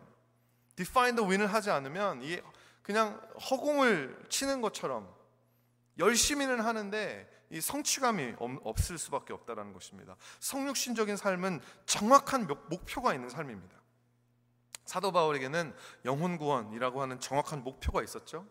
[0.77, 2.41] define the win을 하지 않으면 이
[2.83, 5.09] 그냥 허공을 치는 것처럼
[5.99, 10.17] 열심히는 하는데 이 성취감이 없을 수밖에 없다라는 것입니다.
[10.41, 13.77] 성육신적인 삶은 정확한 목표가 있는 삶입니다.
[14.85, 18.47] 사도 바울에게는 영혼 구원이라고 하는 정확한 목표가 있었죠.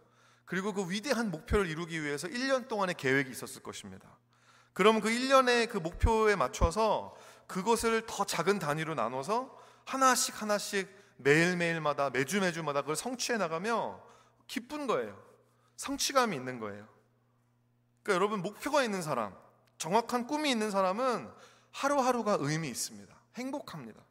[0.45, 4.17] 그리고 그 위대한 목표를 이루기 위해서 1년 동안의 계획이 있었을 것입니다.
[4.73, 7.15] 그럼 그 1년의 그 목표에 맞춰서
[7.47, 14.01] 그것을 더 작은 단위로 나눠서 하나씩 하나씩 매일매일마다 매주 매주마다 그걸 성취해 나가며
[14.47, 15.21] 기쁜 거예요.
[15.75, 16.87] 성취감이 있는 거예요.
[18.03, 19.33] 그러니까 여러분 목표가 있는 사람,
[19.77, 21.29] 정확한 꿈이 있는 사람은
[21.71, 23.13] 하루하루가 의미 있습니다.
[23.35, 24.01] 행복합니다.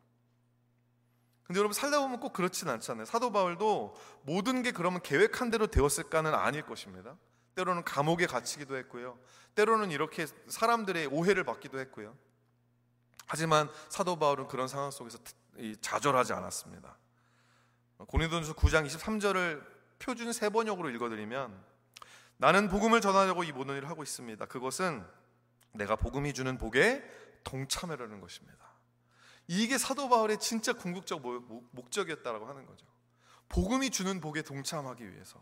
[1.44, 3.04] 근데 여러분 살다 보면 꼭 그렇지는 않잖아요.
[3.04, 7.16] 사도 바울도 모든 게 그러면 계획한 대로 되었을까는 아닐 것입니다.
[7.54, 9.18] 때로는 감옥에 갇히기도 했고요.
[9.54, 12.16] 때로는 이렇게 사람들의 오해를 받기도 했고요.
[13.26, 15.18] 하지만 사도 바울은 그런 상황 속에서
[15.80, 16.96] 좌절하지 않았습니다.
[17.98, 19.64] 고린도전서 9장 23절을
[19.98, 21.71] 표준 세 번역으로 읽어드리면
[22.42, 24.46] 나는 복음을 전하려고 이 모든 일을 하고 있습니다.
[24.46, 25.06] 그것은
[25.74, 27.00] 내가 복음이 주는 복에
[27.44, 28.58] 동참하려는 것입니다.
[29.46, 31.22] 이게 사도 바울의 진짜 궁극적
[31.70, 32.84] 목적이었다라고 하는 거죠.
[33.48, 35.40] 복음이 주는 복에 동참하기 위해서.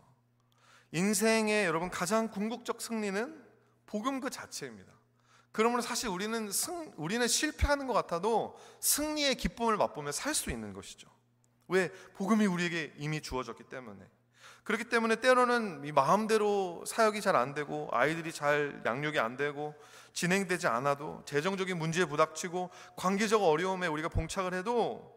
[0.91, 3.47] 인생의 여러분 가장 궁극적 승리는
[3.87, 4.93] 복음 그 자체입니다.
[5.51, 11.09] 그러므로 사실 우리는 승, 우리는 실패하는 것 같아도 승리의 기쁨을 맛보며 살 수 있는 것이죠.
[11.67, 11.91] 왜?
[12.13, 14.07] 복음이 우리에게 이미 주어졌기 때문에.
[14.63, 19.73] 그렇기 때문에 때로는 마음대로 사역이 잘 안 되고 아이들이 잘 양육이 안 되고
[20.13, 25.15] 진행되지 않아도 재정적인 문제에 부닥치고 관계적 어려움에 우리가 봉착을 해도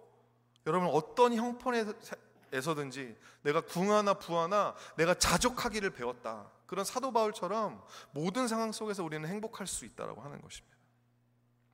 [0.66, 6.50] 여러분 어떤 형편에서든지 내가 궁하나 부하나 내가 자족하기를 배웠다.
[6.66, 10.74] 그런 사도 바울처럼 모든 상황 속에서 우리는 행복할 수 있다라고 하는 것입니다.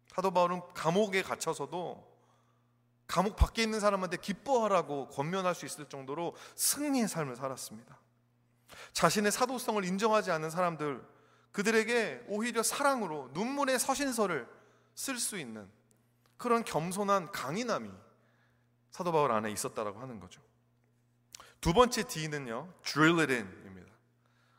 [0.09, 2.10] 사도 바울은 감옥에 갇혀서도
[3.11, 7.99] 감옥 밖에 있는 사람한테 기뻐하라고 권면할 수 있을 정도로 승리의 삶을 살았습니다.
[8.93, 11.05] 자신의 사도성을 인정하지 않는 사람들,
[11.51, 14.49] 그들에게 오히려 사랑으로 눈물의 서신서를
[14.95, 15.69] 쓸 수 있는
[16.37, 17.91] 그런 겸손한 강인함이
[18.93, 20.41] 사도 바울 안에 있었다라고 하는 거죠.
[21.61, 23.93] 두 번째 D는요, drill it in입니다.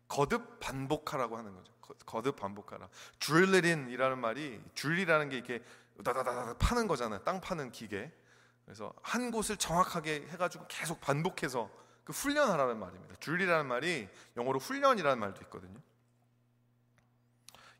[0.09, 1.71] 거듭 반복하라고 하는 거죠.
[2.05, 2.89] 거듭 반복하라.
[3.19, 5.63] drill it in이라는 말이 drill이라는 게 이렇게
[6.03, 7.23] 다다다다 파는 거잖아요.
[7.23, 8.11] 땅 파는 기계.
[8.65, 11.69] 그래서 한 곳을 정확하게 해가지고 계속 반복해서
[12.03, 13.15] 그 훈련하라는 말입니다.
[13.19, 15.79] 줄이라는 말이 영어로 훈련이라는 말도 있거든요.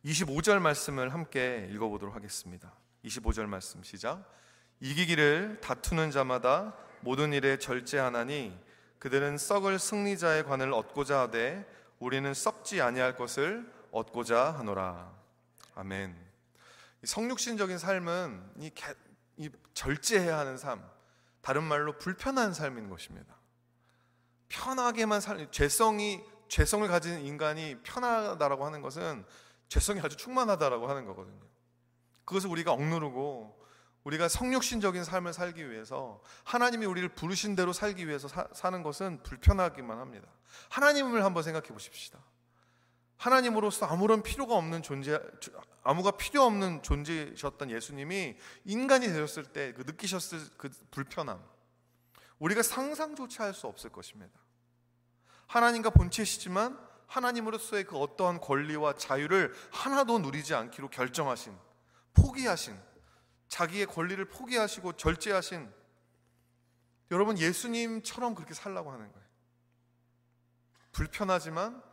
[0.06, 2.74] 25절 말씀을 함께 읽어보도록 하겠습니다.
[3.06, 4.24] 25절 말씀 시작.
[4.80, 8.58] 이기기를 다투는 자마다 모든 일에 절제하나니
[9.00, 11.67] 그들은 썩을 승리자의 관을 얻고자 하되
[12.00, 15.12] 우리는 썩지 아니할 것을 얻고자 하노라.
[15.76, 16.15] 아멘.
[17.04, 18.72] 성육신적인 삶은 이이
[19.74, 20.84] 절제해야 하는 삶,
[21.42, 23.36] 다른 말로 불편한 삶인 것입니다.
[24.50, 29.26] 편하게만 살, 죄성이 죄성을 가진 인간이 편하다라고 하는 것은
[29.70, 31.42] 죄성이 아주 충만하다라고 하는 거거든요.
[32.26, 33.62] 그것을 우리가 억누르고
[34.04, 40.00] 우리가 성육신적인 삶을 살기 위해서 하나님이 우리를 부르신 대로 살기 위해서 사, 사는 것은 불편하기만
[40.00, 40.28] 합니다.
[40.70, 42.20] 하나님을 한번 생각해 보십시다.
[43.22, 45.20] 하나님으로서 아무런 필요가 없는 존재,
[45.84, 51.40] 아무가 필요 없는 존재셨던 예수님이 인간이 되셨을 때 그 느끼셨을 그 불편함,
[52.40, 54.40] 우리가 상상조차 할 수 없을 것입니다.
[55.46, 61.56] 하나님과 본체시지만 하나님으로서의 그 어떠한 권리와 자유를 하나도 누리지 않기로 결정하신,
[62.16, 62.76] 포기하신,
[63.50, 65.72] 자기의 권리를 포기하시고 절제하신
[67.12, 69.28] 여러분 예수님처럼 그렇게 살라고 하는 거예요.
[70.92, 71.91] 불편하지만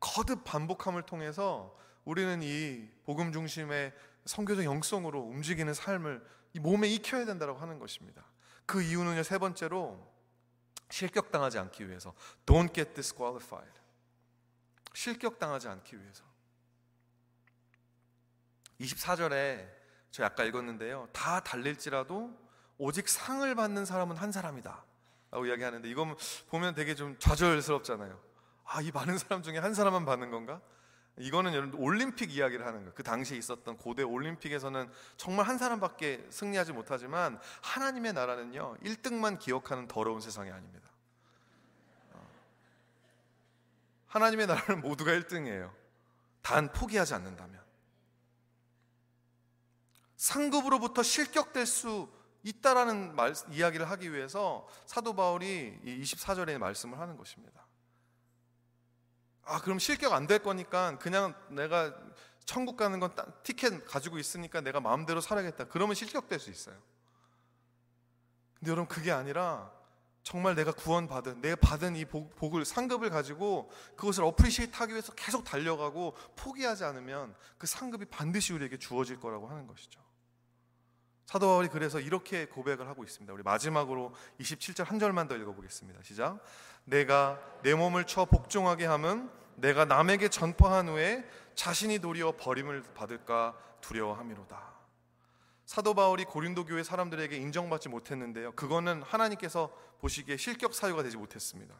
[0.00, 3.92] 거듭 반복함을 통해서 우리는 이 복음 중심의
[4.24, 8.24] 성교적 영성으로 움직이는 삶을 이 몸에 익혀야 된다고 하는 것입니다.
[8.64, 10.16] 그 이유는요 세 번째로
[10.90, 12.14] 실격당하지 않기 위해서.
[12.44, 13.72] Don't get disqualified.
[14.94, 16.24] 실격당하지 않기 위해서.
[18.80, 19.68] 24절에
[20.10, 22.38] 저 아까 읽었는데요 다 달릴지라도
[22.78, 24.84] 오직 상을 받는 사람은 한 사람이다.
[25.30, 26.16] 라고 이야기하는데 이건
[26.48, 28.25] 보면 되게 좀 좌절스럽잖아요.
[28.66, 30.60] 아, 이 많은 사람 중에 한 사람만 받는 건가?
[31.18, 32.92] 이거는 여러분 올림픽 이야기를 하는 거예요.
[32.94, 40.20] 그 당시에 있었던 고대 올림픽에서는 정말 한 사람밖에 승리하지 못하지만 하나님의 나라는요 1등만 기억하는 더러운
[40.20, 40.90] 세상이 아닙니다.
[42.12, 42.28] 어.
[44.08, 45.72] 하나님의 나라는 모두가 1등이에요.
[46.42, 47.64] 단 포기하지 않는다면
[50.16, 52.08] 상급으로부터 실격될 수
[52.42, 57.65] 있다라는 말, 이야기를 하기 위해서 사도 바울이 이 24절에 말씀을 하는 것입니다.
[59.46, 61.94] 아, 그럼 실격 안 될 거니까 그냥 내가
[62.44, 65.64] 천국 가는 건 티켓 가지고 있으니까 내가 마음대로 살아야겠다.
[65.64, 66.76] 그러면 실격될 수 있어요.
[68.58, 69.70] 근데 여러분 그게 아니라
[70.22, 75.44] 정말 내가 구원받은 내가 받은 이 복, 을 상급을 가지고 그것을 appreciate 하기 위해서 계속
[75.44, 80.00] 달려가고 포기하지 않으면 그 상급이 반드시 우리에게 주어질 거라고 하는 것이죠.
[81.26, 83.32] 사도 바울이 그래서 이렇게 고백을 하고 있습니다.
[83.32, 86.00] 우리 마지막으로 27절 한 절만 더 읽어보겠습니다.
[86.02, 86.40] 시작.
[86.86, 94.74] 내가 내 몸을 쳐 복종하게 함은 내가 남에게 전파한 후에 자신이 도리어 버림을 받을까 두려워함이로다.
[95.64, 98.52] 사도 바울이 고린도 교회 사람들에게 인정받지 못했는데요.
[98.52, 99.70] 그거는 하나님께서
[100.00, 101.74] 보시기에 실격 사유가 되지 못했습니다.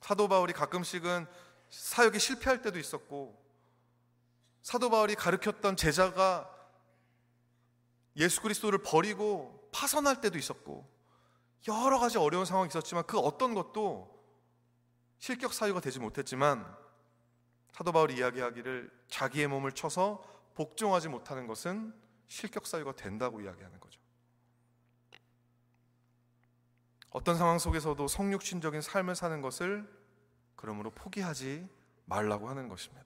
[0.00, 1.26] 사도 바울이 가끔씩은
[1.70, 3.42] 사역에 실패할 때도 있었고
[4.60, 6.50] 사도 바울이 가르쳤던 제자가
[8.16, 10.86] 예수 그리스도를 버리고 파선할 때도 있었고
[11.68, 14.14] 여러 가지 어려운 상황이 있었지만 그 어떤 것도
[15.18, 16.66] 실격 사유가 되지 못했지만
[17.72, 20.22] 사도 바울이 이야기하기를 자기의 몸을 쳐서
[20.54, 21.94] 복종하지 못하는 것은
[22.28, 24.00] 실격 사유가 된다고 이야기하는 거죠.
[27.10, 29.88] 어떤 상황 속에서도 성육신적인 삶을 사는 것을
[30.56, 31.68] 그러므로 포기하지
[32.06, 33.04] 말라고 하는 것입니다.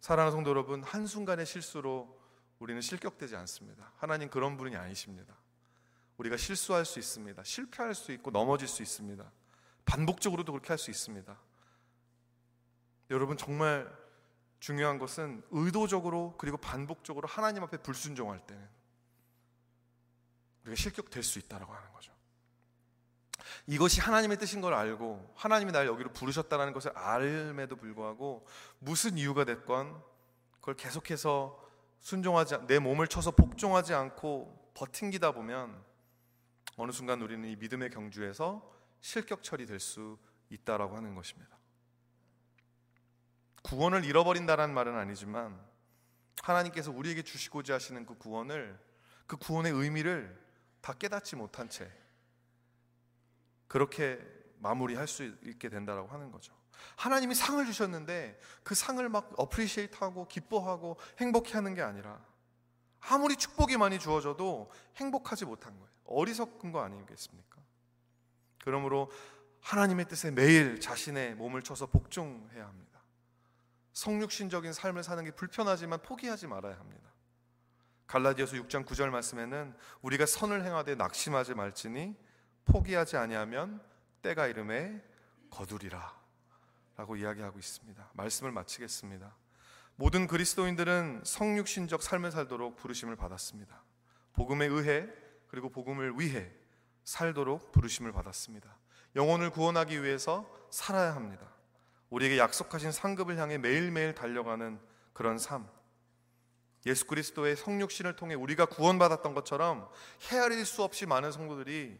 [0.00, 2.20] 사랑하는 성도 여러분, 한순간의 실수로
[2.58, 3.92] 우리는 실격되지 않습니다.
[3.96, 5.36] 하나님 그런 분이 아니십니다.
[6.18, 7.42] 우리가 실수할 수 있습니다.
[7.44, 9.30] 실패할 수 있고 넘어질 수 있습니다.
[9.84, 11.36] 반복적으로도 그렇게 할 수 있습니다.
[13.10, 13.92] 여러분 정말
[14.60, 18.66] 중요한 것은 의도적으로 그리고 반복적으로 하나님 앞에 불순종할 때는
[20.62, 22.12] 우리가 실격될 수 있다라고 하는 거죠.
[23.66, 28.46] 이것이 하나님의 뜻인 걸 알고 하나님이 날 여기로 부르셨다는 것을 알음에도 불구하고
[28.78, 30.00] 무슨 이유가 됐건
[30.60, 31.60] 그걸 계속해서
[32.00, 35.84] 순종하지 내 몸을 쳐서 복종하지 않고 버팅기다 보면
[36.76, 41.58] 어느 순간 우리는 이 믿음의 경주에서 실격 처리될 수 있다라고 하는 것입니다.
[43.62, 45.58] 구원을 잃어버린다라는 말은 아니지만
[46.42, 48.78] 하나님께서 우리에게 주시고자 하시는 그 구원을
[49.26, 50.40] 그 구원의 의미를
[50.80, 51.90] 다 깨닫지 못한 채
[53.68, 54.20] 그렇게
[54.58, 56.52] 마무리할 수 있게 된다라고 하는 거죠.
[56.96, 62.24] 하나님이 상을 주셨는데 그 상을 막 어프리시에이트하고 기뻐하고 행복해하는 게 아니라
[63.08, 65.90] 아무리 축복이 많이 주어져도 행복하지 못한 거예요.
[66.04, 67.60] 어리석은 거 아니겠습니까?
[68.64, 69.10] 그러므로
[69.60, 73.00] 하나님의 뜻에 매일 자신의 몸을 쳐서 복종해야 합니다.
[73.92, 77.10] 성육신적인 삶을 사는 게 불편하지만 포기하지 말아야 합니다.
[78.06, 82.16] 갈라디아서 6장 9절 말씀에는 우리가 선을 행하되 낙심하지 말지니
[82.64, 83.82] 포기하지 아니하면
[84.22, 85.02] 때가 이름에
[85.50, 86.20] 거두리라.
[86.96, 88.10] 라고 이야기하고 있습니다.
[88.12, 89.34] 말씀을 마치겠습니다.
[90.02, 93.84] 모든 그리스도인들은 성육신적 삶을 살도록 부르심을 받았습니다.
[94.32, 95.06] 복음에 의해
[95.46, 96.50] 그리고 복음을 위해
[97.04, 98.76] 살도록 부르심을 받았습니다.
[99.14, 101.54] 영혼을 구원하기 위해서 살아야 합니다.
[102.10, 104.80] 우리에게 약속하신 상급을 향해 매일매일 달려가는
[105.12, 105.68] 그런 삶.
[106.84, 109.88] 예수 그리스도의 성육신을 통해 우리가 구원받았던 것처럼
[110.32, 111.96] 헤아릴 수 없이 많은 성도들이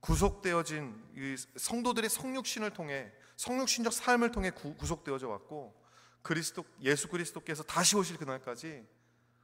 [0.00, 5.81] 구속되어진 성도들의 성육신을 통해 성육신적 삶을 통해 구, 속되어져 왔고
[6.22, 8.86] 그리스도 예수 그리스도께서 다시 오실 그날까지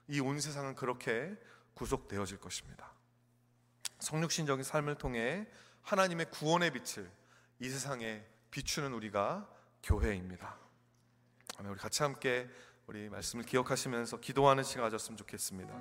[0.09, 1.37] 이 온 세상은 그렇게
[1.75, 2.93] 구속되어질 것입니다.
[4.01, 5.47] 성육신적인 삶을 통해
[5.83, 7.11] 하나님의 구원의 빛을
[7.61, 9.49] 이 세상에 비추는 우리가
[9.83, 10.57] 교회입니다.
[11.61, 12.49] 우리 같이 함께
[12.87, 15.75] 우리 말씀을 기억하시면서 기도하는 시간 가졌으면 좋겠습니다.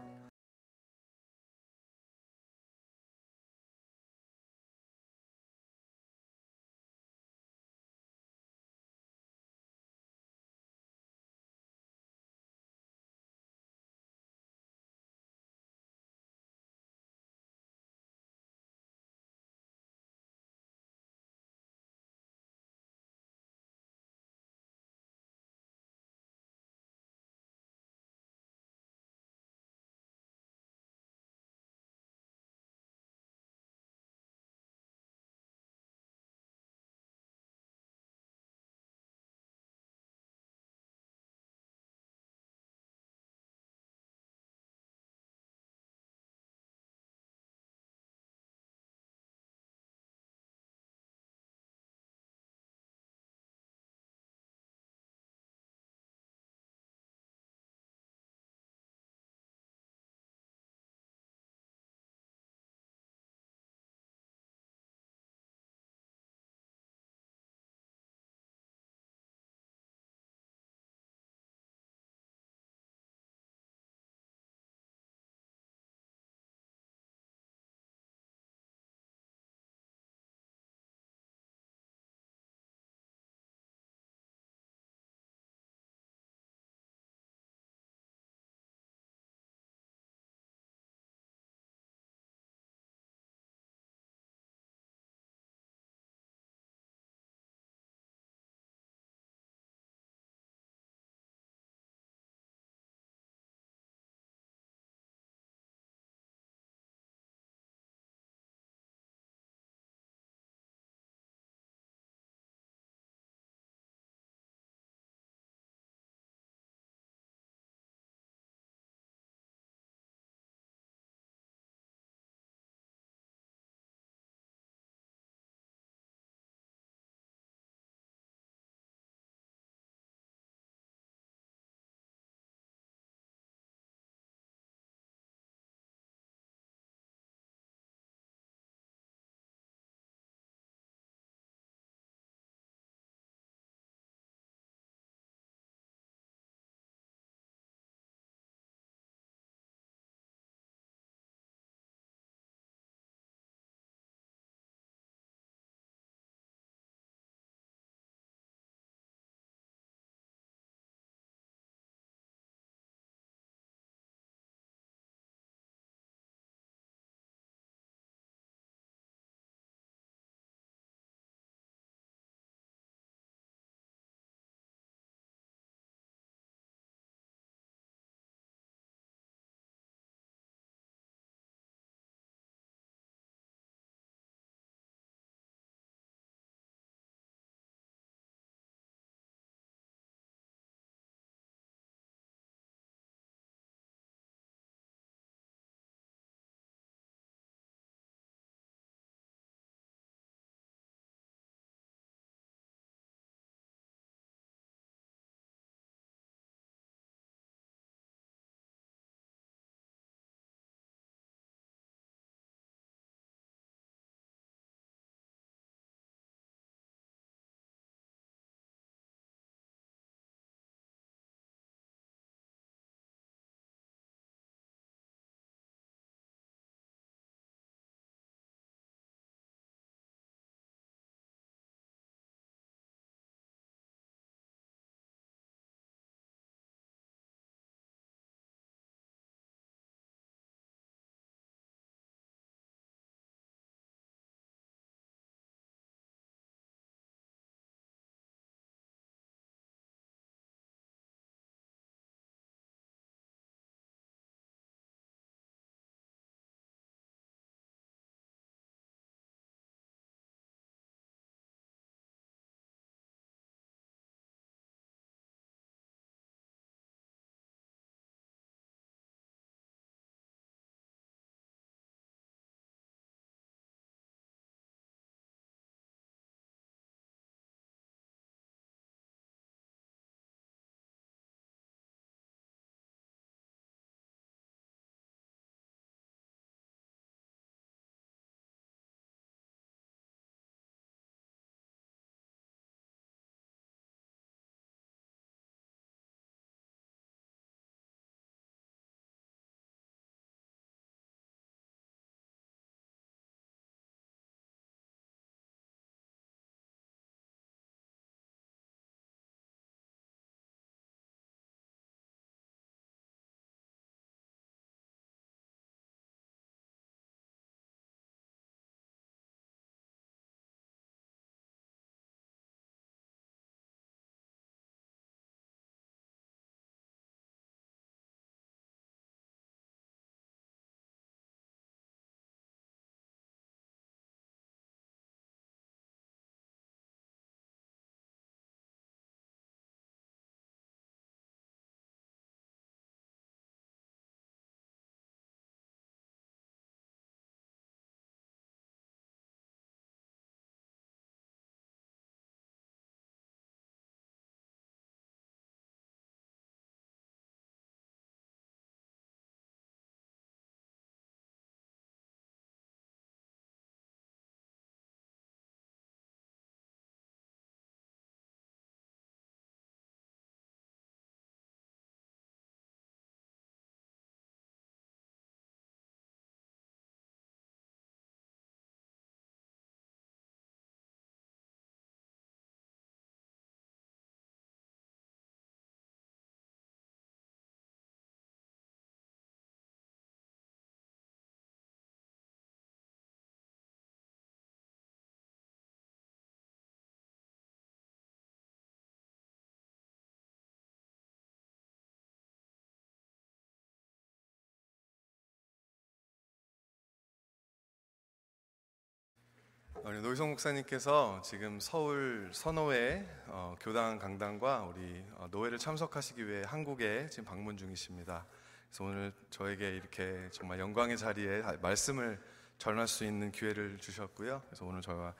[409.88, 417.08] 우리 노희성 목사님께서 지금 서울 선호회 어, 교당 강당과 우리 어, 노회를 참석하시기 위해 한국에
[417.10, 418.26] 지금 방문 중이십니다.
[418.70, 422.20] 그래서 오늘 저에게 이렇게 정말 영광의 자리에 말씀을
[422.58, 424.42] 전할 수 있는 기회를 주셨고요.
[424.48, 425.14] 그래서 오늘 저와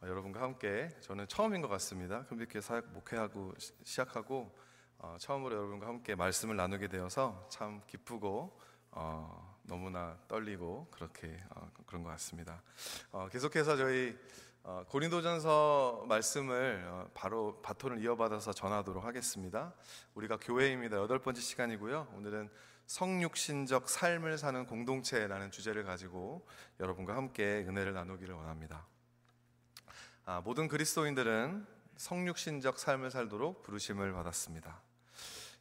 [0.00, 2.24] 어, 여러분과 함께 저는 처음인 것 같습니다.
[2.24, 4.52] 금빛교회 사역 목회하고 시- 시작하고
[4.98, 8.58] 어, 처음으로 여러분과 함께 말씀을 나누게 되어서 참 기쁘고
[8.90, 12.62] 어, 너무나 떨리고 그렇게 어, 그런 것 같습니다.
[13.12, 14.16] 어, 계속해서 저희
[14.62, 19.74] 어, 고린도전서 말씀을 어, 바로 바톤을 이어받아서 전하도록 하겠습니다.
[20.14, 20.96] 우리가 교회입니다.
[20.96, 22.14] 여덟 번째 시간이고요.
[22.16, 22.48] 오늘은
[22.86, 26.46] 성육신적 삶을 사는 공동체라는 주제를 가지고
[26.80, 28.86] 여러분과 함께 은혜를 나누기를 원합니다.
[30.24, 31.66] 아, 모든 그리스도인들은
[31.98, 34.80] 성육신적 삶을 살도록 부르심을 받았습니다.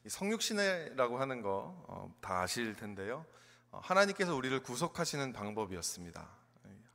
[0.06, 3.26] 이 성육신이라고 하는 거 다 아실 텐데요.
[3.72, 6.28] 어, 하나님께서 우리를 구속하시는 방법이었습니다.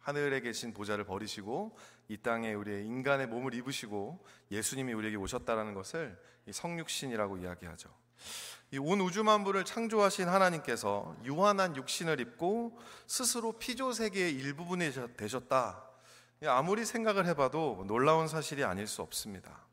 [0.00, 1.76] 하늘에 계신 보좌를 버리시고
[2.08, 7.88] 이 땅에 우리의 인간의 몸을 입으시고 예수님이 우리에게 오셨다라는 것을 이 성육신이라고 이야기하죠.
[8.72, 15.84] 이 온 우주 만물을 창조하신 하나님께서 유한한 육신을 입고 스스로 피조 세계의 일부분이 되셨다.
[16.46, 19.66] 아무리 생각을 해봐도 놀라운 사실이 아닐 수 없습니다.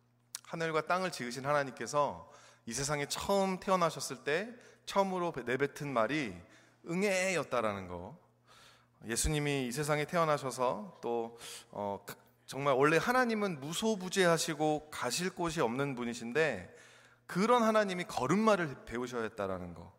[0.43, 2.29] 하늘과 땅을 지으신 하나님께서
[2.65, 4.53] 이 세상에 처음 태어나셨을 때
[4.85, 6.35] 처음으로 내뱉은 말이
[6.87, 8.17] 응애였다라는 거.
[9.07, 11.37] 예수님이 이 세상에 태어나셔서 또
[11.71, 12.03] 어,
[12.45, 16.75] 정말 원래 하나님은 무소부재하시고 가실 곳이 없는 분이신데
[17.27, 19.93] 그런 하나님이 걸음마를 배우셔야 했다라는 거.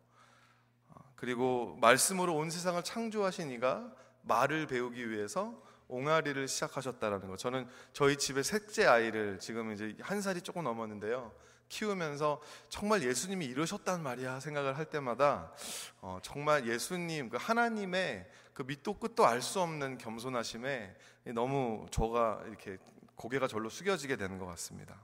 [0.89, 3.91] 어, 그리고 말씀으로 온 세상을 창조하신 이가
[4.23, 7.37] 말을 배우기 위해서 옹알이를 시작하셨다라는 거.
[7.37, 11.31] 저는 저희 집에 셋째 아이를 지금 이제 한 살이 조금 넘었는데요.
[11.71, 15.53] 키우면서 정말 예수님이 이러셨단 말이야 생각을 할 때마다
[16.01, 20.95] 어, 정말 예수님 그 하나님의 그 밑도 끝도 알 수 없는 겸손하심에
[21.33, 22.77] 너무 저가 이렇게
[23.15, 25.01] 고개가 절로 숙여지게 되는 것 같습니다.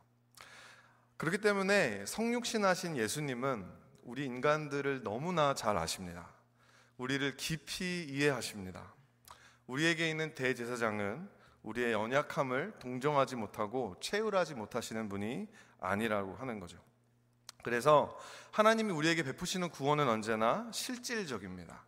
[1.15, 3.65] 그렇기 때문에 성육신하신 예수님은
[4.03, 6.29] 우리 인간들을 너무나 잘 아십니다.
[6.97, 8.93] 우리를 깊이 이해하십니다.
[9.67, 11.29] 우리에게 있는 대제사장은
[11.63, 15.47] 우리의 연약함을 동정하지 못하고 채울하지 못하시는 분이
[15.79, 16.77] 아니라고 하는 거죠.
[17.63, 18.17] 그래서
[18.51, 21.83] 하나님이 우리에게 베푸시는 구원은 언제나 실질적입니다.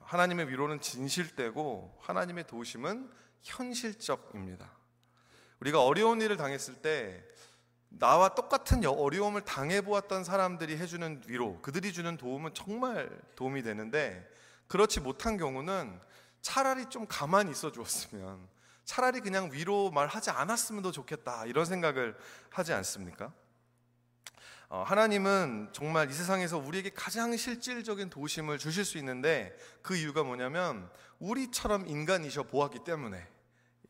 [0.00, 3.10] 하나님의 위로는 진실되고 하나님의 도우심은
[3.42, 4.70] 현실적입니다.
[5.60, 7.24] 우리가 어려운 일을 당했을 때
[7.88, 14.28] 나와 똑같은 어려움을 당해보았던 사람들이 해주는 위로, 그들이 주는 도움은 정말 도움이 되는데
[14.66, 16.00] 그렇지 못한 경우는
[16.40, 18.48] 차라리 좀 가만히 있어 주었으면
[18.84, 22.16] 차라리 그냥 위로 말하지 않았으면 더 좋겠다 이런 생각을
[22.50, 23.32] 하지 않습니까?
[24.68, 30.90] 어, 하나님은 정말 이 세상에서 우리에게 가장 실질적인 도심을 주실 수 있는데 그 이유가 뭐냐면
[31.18, 33.28] 우리처럼 인간이셔 보았기 때문에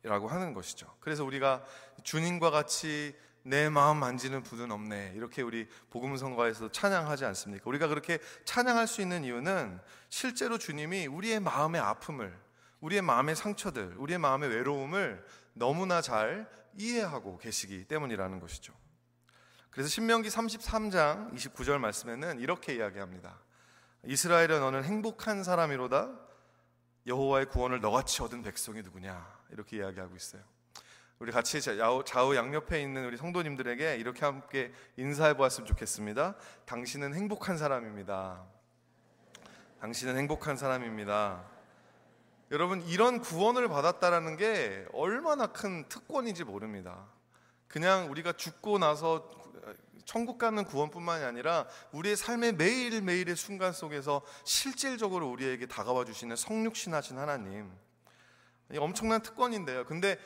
[0.03, 0.93] 라고 하는 것이죠.
[0.99, 1.63] 그래서 우리가
[2.03, 5.13] 주님과 같이 내 마음 만지는 분은 없네.
[5.15, 7.63] 이렇게 우리 복음성가에서 찬양하지 않습니까?
[7.69, 9.79] 우리가 그렇게 찬양할 수 있는 이유는
[10.09, 12.37] 실제로 주님이 우리의 마음의 아픔을,
[12.83, 18.73] 우리의 마음의 상처들, 우리의 마음의 외로움을 너무나 잘 이해하고 계시기 때문이라는 것이죠.
[19.69, 23.39] 그래서 신명기 33장 29절 말씀에는 이렇게 이야기합니다.
[24.03, 26.11] 이스라엘은 너는 행복한 사람이로다.
[27.07, 29.39] 여호와의 구원을 너같이 얻은 백성이 누구냐?
[29.51, 30.41] 이렇게 이야기하고 있어요.
[31.19, 36.35] 우리 같이 좌우 양옆에 있는 우리 성도님들에게 이렇게 함께 인사해 보았으면 좋겠습니다.
[36.65, 38.43] 당신은 행복한 사람입니다.
[39.79, 41.52] 당신은 행복한 사람입니다.
[42.53, 47.07] 여러분 이런 구원을 받았다라는 게 얼마나 큰 특권인지 모릅니다.
[47.67, 49.27] 그냥 우리가 죽고 나서
[50.05, 57.71] 천국 가는 구원뿐만이 아니라 우리의 삶의 매일매일의 순간 속에서 실질적으로 우리에게 다가와 주시는 성육신하신 하나님.
[58.77, 59.85] 엄청난 특권인데요.
[59.87, 60.19] 근데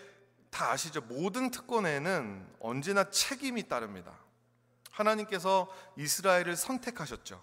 [0.49, 0.99] 다 아시죠?
[0.99, 4.11] 모든 특권에는 언제나 책임이 따릅니다.
[4.91, 7.41] 하나님께서 이스라엘을 선택하셨죠.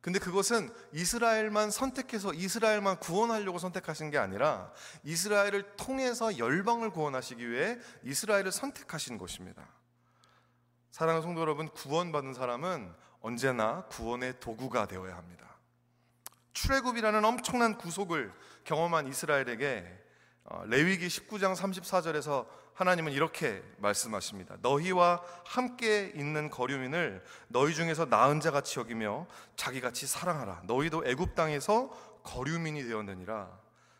[0.00, 4.72] 근데 그것은 이스라엘만 선택해서 이스라엘만 구원하려고 선택하신 게 아니라
[5.04, 9.68] 이스라엘을 통해서 열방을 구원하시기 위해 이스라엘을 선택하신 것입니다.
[10.90, 15.58] 사랑하는 성도 여러분, 구원받은 사람은 언제나 구원의 도구가 되어야 합니다.
[16.54, 18.32] 출애굽이라는 엄청난 구속을
[18.64, 19.98] 경험한 이스라엘에게
[20.44, 22.46] 어, 레위기 19장 34절에서
[22.80, 24.56] 하나님은 이렇게 말씀하십니다.
[24.62, 30.62] 너희와 함께 있는 거류민을 너희 중에서 나은 자 같이 여기며 자기 같이 사랑하라.
[30.64, 31.90] 너희도 애굽 땅에서
[32.22, 33.50] 거류민이 되었느니라.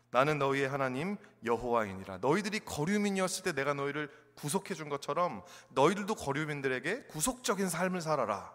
[0.09, 2.17] 나는 너희의 하나님 여호와이니라.
[2.21, 8.51] 너희들이 거류민이었을 때 내가 너희를 구속해 준 것처럼 너희들도 거류민들에게 구속적인 삶을 살아라.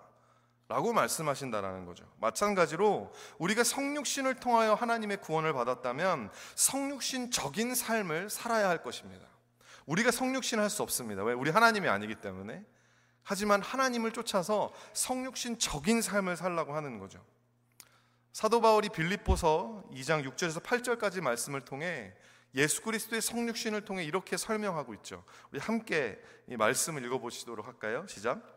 [0.67, 2.05] 라고 말씀하신다라는 거죠.
[2.21, 9.36] 마찬가지로 우리가 성육신을 통하여 하나님의 구원을 받았다면 성육신적인 삶을 살아야 할 것입니다.
[9.87, 11.25] 우리가 성육신 할 수 없습니다.
[11.25, 11.33] 왜?
[11.33, 12.65] 우리 하나님이 아니기 때문에.
[13.23, 17.25] 하지만 하나님을 쫓아서 성육신적인 삶을 살라고 하는 거죠.
[18.33, 22.15] 사도 바울이 빌립보서 2장 6절에서 8절까지 말씀을 통해
[22.55, 25.25] 예수 그리스도의 성육신을 통해 이렇게 설명하고 있죠.
[25.51, 28.07] 우리 함께 이 말씀을 읽어 보시도록 할까요?
[28.09, 28.56] 시작.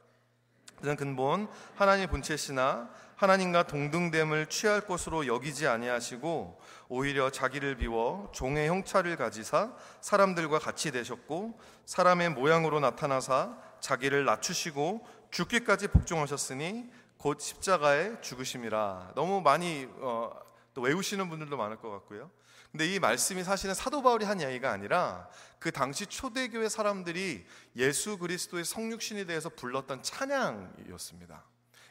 [0.79, 9.17] 그는 근본 하나님의 본체시나 하나님과 동등됨을 취할 것으로 여기지 아니하시고 오히려 자기를 비워 종의 형차를
[9.17, 19.11] 가지사 사람들과 같이 되셨고 사람의 모양으로 나타나사 자기를 낮추시고 죽기까지 복종하셨으니 곧 십자가에 죽으심이라.
[19.15, 20.31] 너무 많이 어,
[20.73, 22.31] 또 외우시는 분들도 많을 것 같고요.
[22.71, 27.45] 근데 이 말씀이 사실은 사도 바울이 한 이야기가 아니라 그 당시 초대교회 사람들이
[27.75, 31.43] 예수 그리스도의 성육신에 대해서 불렀던 찬양이었습니다.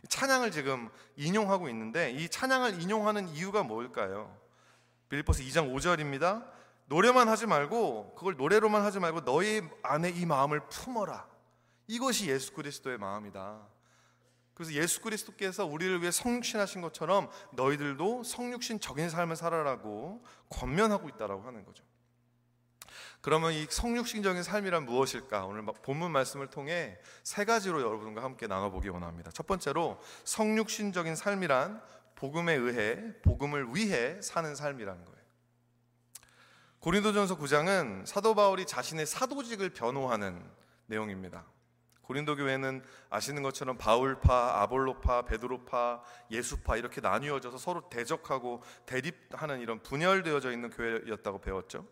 [0.09, 4.37] 찬양을 지금 인용하고 있는데 이 찬양을 인용하는 이유가 뭘까요?
[5.09, 6.49] 빌립보서 2장 5절입니다.
[6.87, 11.27] 노래만 하지 말고 그걸 노래로만 하지 말고 너희 안에 이 마음을 품어라.
[11.89, 13.67] 이것이 예수 그리스도의 마음이다.
[14.59, 21.85] 그래서 예수 그리스도께서 우리를 위해 성육신하신 것처럼 너희들도 성육신적인 삶을 살아라고 권면하고 있다라고 하는 거죠.
[23.21, 25.47] 그러면 이 성육신적인 삶이란 무엇일까?
[25.47, 29.31] 오늘 본문 말씀을 통해 세 가지로 여러분과 함께 나눠보기 원합니다.
[29.31, 31.81] 첫 번째로 성육신적인 삶이란
[32.17, 35.19] 복음에 의해 복음을 위해 사는 삶이라는 거예요.
[36.81, 40.45] 고린도전서 9장은 사도 바울이 자신의 사도직을 변호하는
[40.87, 41.47] 내용입니다.
[42.09, 50.53] 고린도 교회는 아시는 것처럼 바울파, 아볼로파, 베드로파, 예수파 이렇게 나뉘어져서 서로 대적하고 대립하는 이런 분열되어져
[50.53, 51.87] 있는 교회였다고 배웠죠.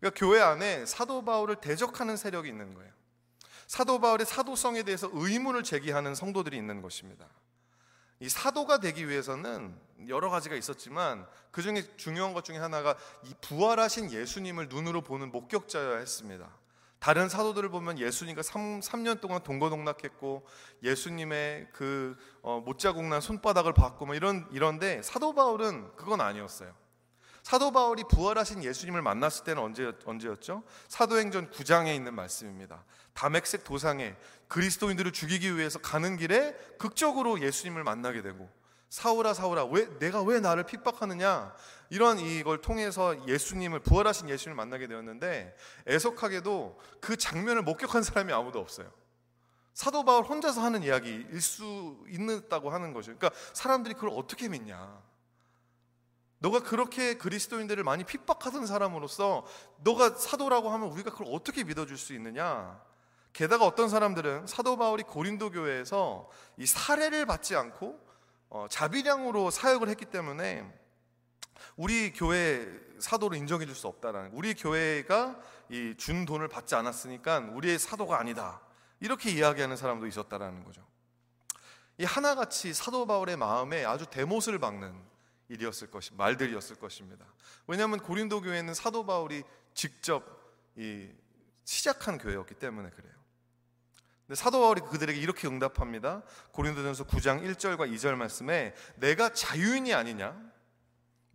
[0.00, 2.90] 그러니까 교회 안에 사도 바울을 대적하는 세력이 있는 거예요.
[3.66, 7.28] 사도 바울의 사도성에 대해서 의문을 제기하는 성도들이 있는 것입니다.
[8.20, 9.78] 이 사도가 되기 위해서는
[10.08, 15.98] 여러 가지가 있었지만 그 중에 중요한 것 중에 하나가 이 부활하신 예수님을 눈으로 보는 목격자여야
[15.98, 16.63] 했습니다.
[17.04, 20.46] 다른 사도들을 보면 예수님과 3, 3년 동안 동거동락했고
[20.82, 26.74] 예수님의 그 어, 못자국난 손바닥을 받고 뭐 이런 이런데 사도 바울은 그건 아니었어요.
[27.42, 30.62] 사도 바울이 부활하신 예수님을 만났을 때는 언제 언제였죠?
[30.88, 32.86] 사도행전 9장에 있는 말씀입니다.
[33.12, 34.16] 다맥색 도상에
[34.48, 38.48] 그리스도인들을 죽이기 위해서 가는 길에 극적으로 예수님을 만나게 되고
[38.94, 41.52] 사울아 사울아 왜 내가 왜 나를 핍박하느냐
[41.90, 45.56] 이런 이걸 통해서 예수님을 부활하신 예수님을 만나게 되었는데
[45.88, 48.88] 애석하게도 그 장면을 목격한 사람이 아무도 없어요.
[49.72, 53.12] 사도 바울 혼자서 하는 이야기일 수 있다고 하는 거죠.
[53.16, 55.02] 그러니까 사람들이 그걸 어떻게 믿냐?
[56.38, 59.44] 너가 그렇게 그리스도인들을 많이 핍박하던 사람으로서
[59.82, 62.80] 너가 사도라고 하면 우리가 그걸 어떻게 믿어줄 수 있느냐?
[63.32, 68.03] 게다가 어떤 사람들은 사도 바울이 고린도 교회에서 이 사례를 받지 않고
[68.54, 70.64] 어, 자비량으로 사역을 했기 때문에
[71.76, 72.68] 우리 교회
[73.00, 75.40] 사도로 인정해 줄 수 없다라는 우리 교회가
[75.70, 78.60] 이 준 돈을 받지 않았으니까 우리의 사도가 아니다
[79.00, 80.86] 이렇게 이야기하는 사람도 있었다라는 거죠.
[81.98, 84.94] 이 하나같이 사도 바울의 마음에 아주 대못을 박는
[85.48, 87.26] 일이었을 것이 말들이었을 것입니다.
[87.66, 89.42] 왜냐하면 고린도 교회는 사도 바울이
[89.74, 90.22] 직접
[90.76, 91.08] 이
[91.64, 93.13] 시작한 교회였기 때문에 그래요.
[94.26, 96.22] 근데 사도 바울이 그들에게 이렇게 응답합니다.
[96.52, 100.34] 고린도전서 9장 1절과 2절 말씀에 내가 자유인이 아니냐?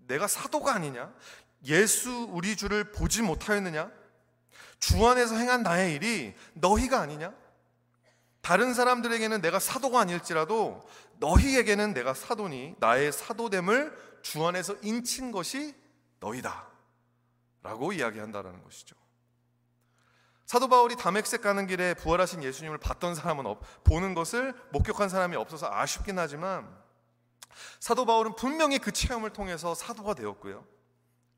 [0.07, 1.13] 내가 사도가 아니냐?
[1.65, 3.91] 예수 우리 주를 보지 못하였느냐?
[4.79, 7.33] 주 안에서 행한 나의 일이 너희가 아니냐?
[8.41, 10.81] 다른 사람들에게는 내가 사도가 아닐지라도
[11.19, 15.75] 너희에게는 내가 사도니 나의 사도됨을 주 안에서 인친 것이
[16.19, 16.67] 너희다.
[17.61, 18.95] 라고 이야기한다라는 것이죠.
[20.49, 25.69] 사도 바울이 담액색 가는 길에 부활하신 예수님을 봤던 사람은 없, 보는 것을 목격한 사람이 없어서
[25.71, 26.67] 아쉽긴 하지만
[27.79, 30.65] 사도 바울은 분명히 그 체험을 통해서 사도가 되었고요.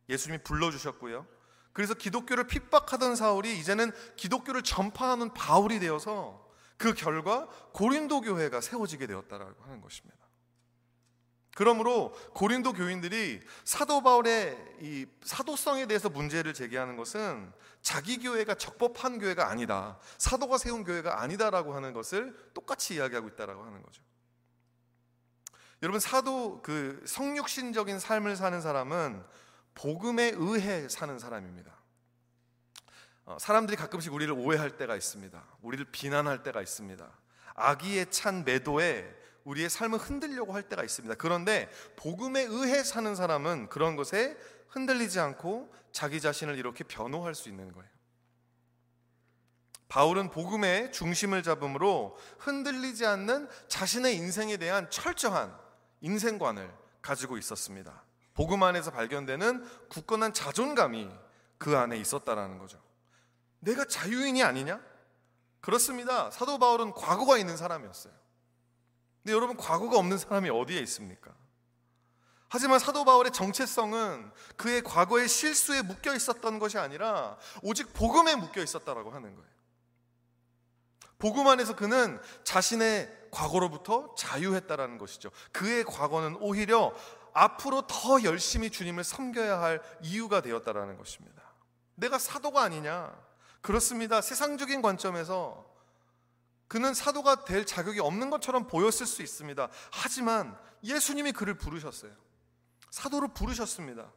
[0.07, 1.28] 예수님이 불러주셨고요.
[1.74, 9.62] 그래서 기독교를 핍박하던 사울이 이제는 기독교를 전파하는 바울이 되어서 그 결과 고린도 교회가 세워지게 되었다라고
[9.66, 10.18] 하는 것입니다.
[11.56, 19.49] 그러므로 고린도 교인들이 사도 바울의 이 사도성에 대해서 문제를 제기하는 것은 자기 교회가 적법한 교회가
[19.49, 19.99] 아니다.
[20.18, 24.02] 사도가 세운 교회가 아니다라고 하는 것을 똑같이 이야기하고 있다라고 하는 거죠.
[25.84, 29.24] 여러분 사도 그 성육신적인 삶을 사는 사람은
[29.74, 31.76] 복음에 의해 사는 사람입니다.
[33.26, 35.43] 어, 사람들이 가끔씩 우리를 오해할 때가 있습니다.
[35.62, 37.08] 우리를 비난할 때가 있습니다.
[37.56, 41.16] 악의에 찬 매도에 우리의 삶을 흔들려고 할 때가 있습니다.
[41.16, 44.38] 그런데 복음에 의해 사는 사람은 그런 것에
[44.70, 47.89] 흔들리지 않고 자기 자신을 이렇게 변호할 수 있는 거예요.
[49.89, 55.54] 바울은 복음의 중심을 잡음으로 흔들리지 않는 자신의 인생에 대한 철저한
[56.00, 56.72] 인생관을
[57.02, 58.04] 가지고 있었습니다.
[58.34, 61.10] 복음 안에서 발견되는 굳건한 자존감이
[61.58, 62.82] 그 안에 있었다라는 거죠.
[63.60, 64.82] 내가 자유인이 아니냐?
[65.60, 66.32] 그렇습니다.
[66.32, 68.20] 사도 바울은 과거가 있는 사람이었어요.
[69.24, 71.32] 근데 여러분 과거가 없는 사람이 어디에 있습니까?
[72.49, 79.11] 하지만 사도 바울의 정체성은 그의 과거의 실수에 묶여 있었던 것이 아니라 오직 복음에 묶여 있었다라고
[79.11, 79.51] 하는 거예요.
[81.17, 85.30] 복음 안에서 그는 자신의 과거로부터 자유했다라는 것이죠.
[85.53, 86.93] 그의 과거는 오히려
[87.34, 91.41] 앞으로 더 열심히 주님을 섬겨야 할 이유가 되었다라는 것입니다.
[91.95, 93.15] 내가 사도가 아니냐?
[93.61, 94.19] 그렇습니다.
[94.19, 95.70] 세상적인 관점에서
[96.72, 99.67] 그는 사도가 될 자격이 없는 것처럼 보였을 수 있습니다.
[99.91, 102.13] 하지만 예수님이 그를 부르셨어요.
[102.89, 104.09] 사도로 부르셨습니다.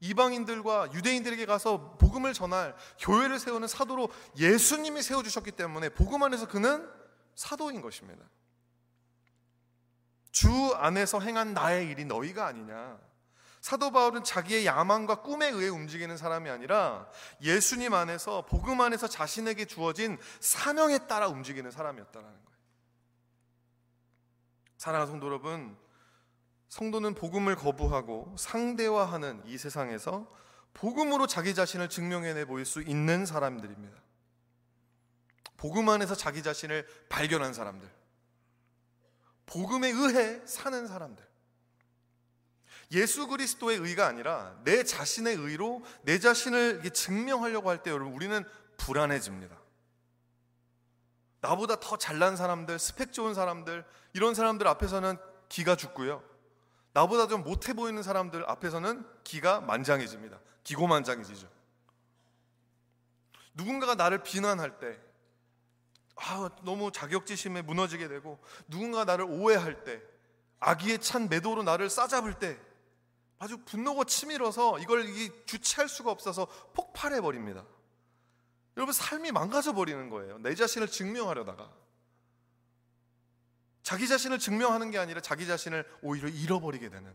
[0.00, 6.90] 이방인들과 유대인들에게 가서 복음을 전할 교회를 세우는 사도로 예수님이 세워주셨기 때문에 복음 안에서 그는
[7.36, 8.24] 사도인 것입니다.
[10.32, 12.98] 주 안에서 행한 나의 일이 너희가 아니냐.
[13.62, 17.08] 사도 바울은 자기의 야망과 꿈에 의해 움직이는 사람이 아니라
[17.40, 22.42] 예수님 안에서 복음 안에서 자신에게 주어진 사명에 따라 움직이는 사람이었다는 거예요.
[24.78, 25.78] 사랑하는 성도 여러분,
[26.70, 30.28] 성도는 복음을 거부하고 상대화하는 이 세상에서
[30.74, 33.96] 복음으로 자기 자신을 증명해내 보일 수 있는 사람들입니다.
[35.56, 37.88] 복음 안에서 자기 자신을 발견한 사람들.
[39.46, 41.31] 복음에 의해 사는 사람들.
[42.92, 48.44] 예수 그리스도의 의가 아니라 내 자신의 의로 내 자신을 증명하려고 할 때 여러분 우리는
[48.76, 49.56] 불안해집니다.
[51.40, 55.16] 나보다 더 잘난 사람들, 스펙 좋은 사람들, 이런 사람들 앞에서는
[55.48, 56.22] 기가 죽고요.
[56.92, 60.38] 나보다 좀 못해 보이는 사람들 앞에서는 기가 만장해집니다.
[60.62, 61.48] 기고만장해지죠.
[63.54, 64.98] 누군가가 나를 비난할 때,
[66.16, 68.38] 아, 너무 자격지심에 무너지게 되고,
[68.68, 70.00] 누군가 나를 오해할 때,
[70.60, 72.58] 악의에 찬 매도로 나를 싸잡을 때,
[73.42, 75.04] 아주 분노가 치밀어서 이걸
[75.46, 77.66] 주체할 수가 없어서 폭발해 버립니다.
[78.76, 80.38] 여러분 삶이 망가져 버리는 거예요.
[80.38, 81.72] 내 자신을 증명하려다가
[83.82, 87.12] 자기 자신을 증명하는 게 아니라 자기 자신을 오히려 잃어버리게 되는.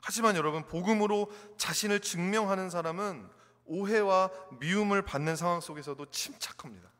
[0.00, 3.28] 하지만 여러분 복음으로 자신을 증명하는 사람은
[3.66, 6.90] 오해와 미움을 받는 상황 속에서도 침착합니다.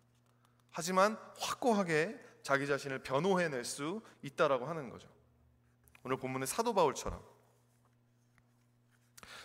[0.73, 5.09] 하지만 확고하게 자기 자신을 변호해낼 수 있다라고 하는 거죠.
[6.03, 7.36] 오늘 본문의 사도 바울처럼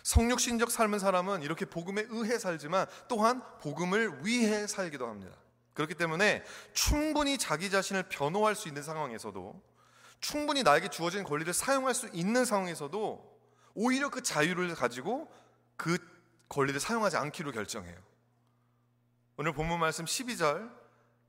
[0.02, 5.36] 성육신적 삶은 사람은 이렇게 복음에 의해 살지만 또한 복음을 위해 살기도 합니다.
[5.74, 9.62] 그렇기 때문에 충분히 자기 자신을 변호할 수 있는 상황에서도
[10.20, 13.32] 충분히 나에게 주어진 권리를 사용할 수 있는 상황에서도
[13.74, 15.32] 오히려 그 자유를 가지고
[15.76, 15.98] 그
[16.48, 17.96] 권리를 사용하지 않기로 결정해요.
[19.36, 20.70] 오늘 본문 말씀 12절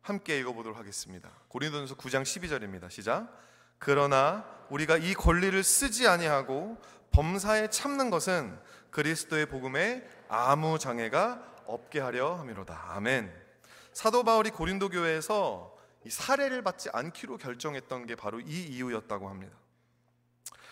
[0.01, 1.32] 함께 읽어보도록 하겠습니다.
[1.47, 2.91] 고린도전서 9장 12절입니다.
[2.91, 3.34] 시작.
[3.80, 6.78] 그러나 우리가 이 권리를 쓰지 아니하고
[7.14, 8.59] 범사에 참는 것은
[8.89, 12.93] 그리스도의 복음에 아무 장애가 없게 하려 함이로다.
[12.95, 13.34] 아멘.
[13.93, 15.76] 사도 바울이 고린도 교회에서
[16.09, 19.55] 사례를 받지 않기로 결정했던 게 바로 이 이유였다고 합니다.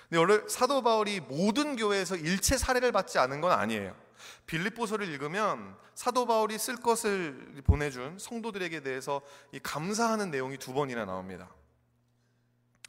[0.09, 3.95] 근데 원래 사도 바울이 모든 교회에서 일체 사례를 받지 않은 건 아니에요.
[4.45, 9.21] 빌립보서를 읽으면 사도 바울이 쓸 것을 보내준 성도들에게 대해서
[9.63, 11.49] 감사하는 내용이 두 번이나 나옵니다.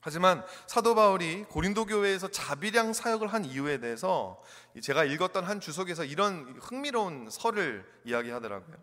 [0.02, 4.42] 하지만 사도 바울이 고린도 교회에서 자비량 사역을 한 이유에 대해서
[4.82, 8.76] 제가 읽었던 한 주석에서 이런 흥미로운 설을 이야기하더라고요.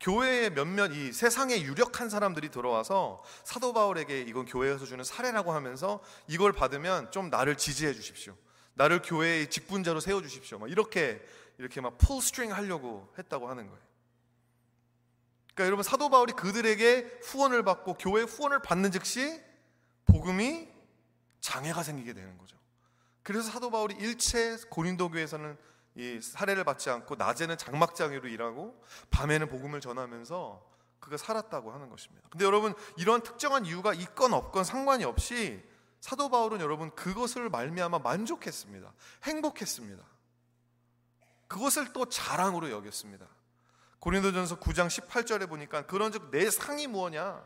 [0.00, 6.52] 교회에 몇몇 이 세상에 유력한 사람들이 들어와서 사도 바울에게 이건 교회에서 주는 사례라고 하면서 이걸
[6.52, 8.34] 받으면 좀 나를 지지해 주십시오.
[8.72, 10.58] 나를 교회의 직분자로 세워 주십시오.
[10.58, 11.22] 막 이렇게
[11.58, 13.82] 이렇게 막 pull string 하려고 했다고 하는 거예요.
[15.54, 19.49] 그러니까 여러분 사도 바울이 그들에게 후원을 받고 교회 후원을 받는 즉시
[20.06, 20.68] 복음이
[21.40, 22.56] 장애가 생기게 되는 거죠.
[23.22, 25.56] 그래서 사도 바울이 일체 고린도 교회에서는
[25.96, 30.70] 이 사례를 받지 않고 낮에는 장막장애로 일하고 밤에는 복음을 전하면서
[31.00, 32.28] 그가 살았다고 하는 것입니다.
[32.30, 35.62] 근데 여러분 이러한 특정한 이유가 있건 없건 상관이 없이
[36.00, 38.92] 사도 바울은 여러분 그것을 말미암아 만족했습니다.
[39.24, 40.04] 행복했습니다.
[41.48, 43.26] 그것을 또 자랑으로 여겼습니다.
[43.98, 47.42] 고린도전서 9장 18절에 보니까 그런즉 내 상이 무엇냐?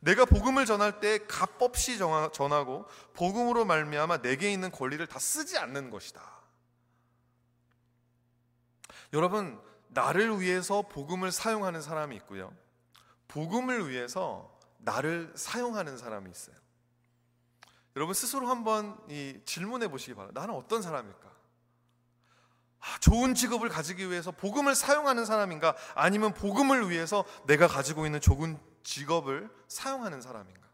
[0.00, 5.90] 내가 복음을 전할 때 값 없이 전하고 복음으로 말미암아 내게 있는 권리를 다 쓰지 않는
[5.90, 6.22] 것이다.
[9.12, 12.52] 여러분 나를 위해서 복음을 사용하는 사람이 있고요.
[13.26, 16.56] 복음을 위해서 나를 사용하는 사람이 있어요.
[17.96, 18.96] 여러분 스스로 한번
[19.44, 20.40] 질문해 보시기 바랍니다.
[20.40, 21.28] 나는 어떤 사람일까?
[22.80, 25.74] 아, 좋은 직업을 가지기 위해서 복음을 사용하는 사람인가?
[25.94, 28.58] 아니면 복음을 위해서 내가 가지고 있는 좋은
[28.88, 30.66] 직업을 사용하는 사람인가?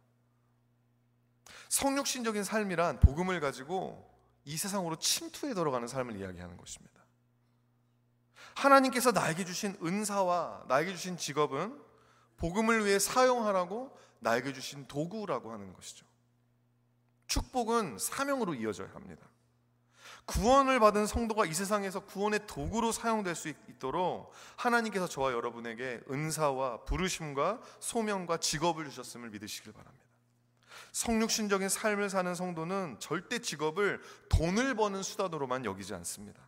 [1.69, 4.09] 성육신적인 삶이란 복음을 가지고
[4.45, 7.03] 이 세상으로 침투해 들어가는 삶을 이야기하는 것입니다.
[8.55, 11.83] 하나님께서 나에게 주신 은사와 나에게 주신 직업은
[12.37, 16.07] 복음을 위해 사용하라고 나에게 주신 도구라고 하는 것이죠.
[17.27, 19.27] 축복은 사명으로 이어져야 합니다.
[20.27, 27.61] 구원을 받은 성도가 이 세상에서 구원의 도구로 사용될 수 있도록 하나님께서 저와 여러분에게 은사와 부르심과
[27.81, 30.05] 소명과 직업을 주셨음을 믿으시길 바랍니다.
[30.93, 36.41] 성육신적인 삶을 사는 성도는 절대 직업을 돈을 버는 수단으로만 여기지 않습니다.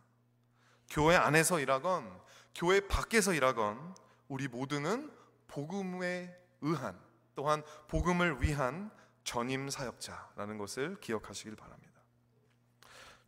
[0.89, 2.09] 교회 안에서 일하건
[2.55, 3.95] 교회 밖에서 일하건
[4.27, 5.11] 우리 모두는
[5.47, 6.99] 복음에 의한
[7.35, 8.89] 또한 복음을 위한
[9.23, 11.86] 전임 사역자라는 것을 기억하시길 바랍니다.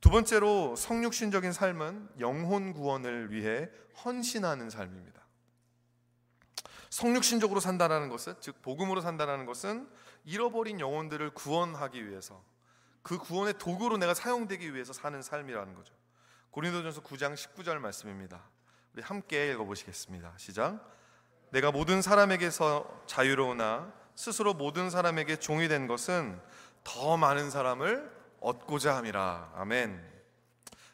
[0.01, 3.69] 두 번째로 성육신적인 삶은 영혼 구원을 위해
[4.03, 5.19] 헌신하는 삶입니다.
[6.89, 9.87] 성육신적으로 산다라는 것은 즉 복음으로 산다라는 것은
[10.25, 12.43] 잃어버린 영혼들을 구원하기 위해서
[13.01, 15.93] 그 구원의 도구로 내가 사용되기 위해서 사는 삶이라는 거죠.
[16.51, 18.43] 고린도전서 9장 19절 말씀입니다.
[18.93, 20.33] 우리 함께 읽어 보시겠습니다.
[20.37, 20.97] 시작.
[21.51, 26.39] 내가 모든 사람에게서 자유로우나 스스로 모든 사람에게 종이 된 것은
[26.83, 29.53] 더 많은 사람을 얻고자 함이라.
[29.55, 30.07] 아멘.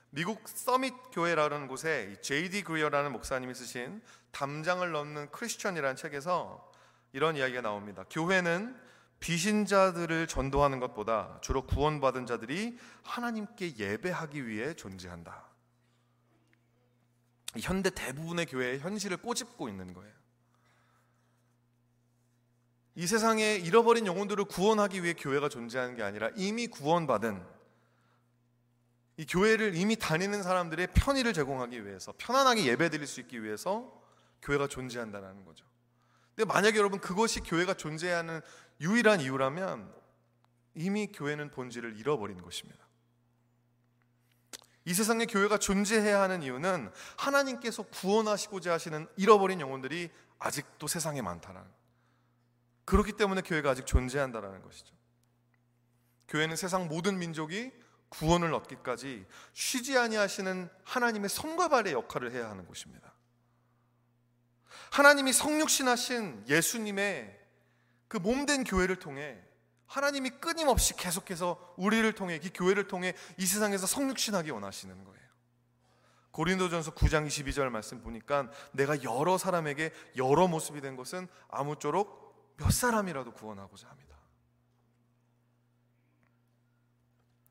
[0.09, 2.63] 미국 서밋 교회라는 곳에 J.D.
[2.63, 6.71] 그리어라는 목사님이 쓰신 담장을 넘는 크리스천이라는 책에서
[7.11, 8.05] 이런 이야기가 나옵니다.
[8.09, 8.79] 교회는
[9.19, 15.45] 비신자들을 전도하는 것보다 주로 구원받은 자들이 하나님께 예배하기 위해 존재한다.
[17.59, 20.13] 현대 대부분의 교회의 현실을 꼬집고 있는 거예요.
[22.95, 27.45] 이 세상에 잃어버린 영혼들을 구원하기 위해 교회가 존재하는 게 아니라 이미 구원받은
[29.17, 34.01] 이 교회를 이미 다니는 사람들의 편의를 제공하기 위해서 편안하게 예배 드릴 수 있기 위해서
[34.41, 35.65] 교회가 존재한다는 거죠.
[36.35, 38.41] 근데 만약에 여러분 그것이 교회가 존재하는
[38.81, 39.93] 유일한 이유라면
[40.75, 42.85] 이미 교회는 본질을 잃어버린 것입니다.
[44.83, 51.61] 이 세상에 교회가 존재해야 하는 이유는 하나님께서 구원하시고자 하시는 잃어버린 영혼들이 아직도 세상에 많다는
[52.85, 54.95] 그렇기 때문에 교회가 아직 존재한다라는 것이죠.
[56.27, 57.71] 교회는 세상 모든 민족이
[58.09, 63.13] 구원을 얻기까지 쉬지 아니하시는 하나님의 손과 발의 역할을 해야 하는 곳입니다.
[64.91, 67.39] 하나님이 성육신하신 예수님의
[68.07, 69.41] 그 몸된 교회를 통해
[69.87, 75.25] 하나님이 끊임없이 계속해서 우리를 통해 이 교회를 통해 이 세상에서 성육신하기 원하시는 거예요.
[76.31, 82.24] 고린도전서 9장 22절 말씀 보니까 내가 여러 사람에게 여러 모습이 된 것은 아무쪼록
[82.57, 84.15] 몇 사람이라도 구원하고자 합니다.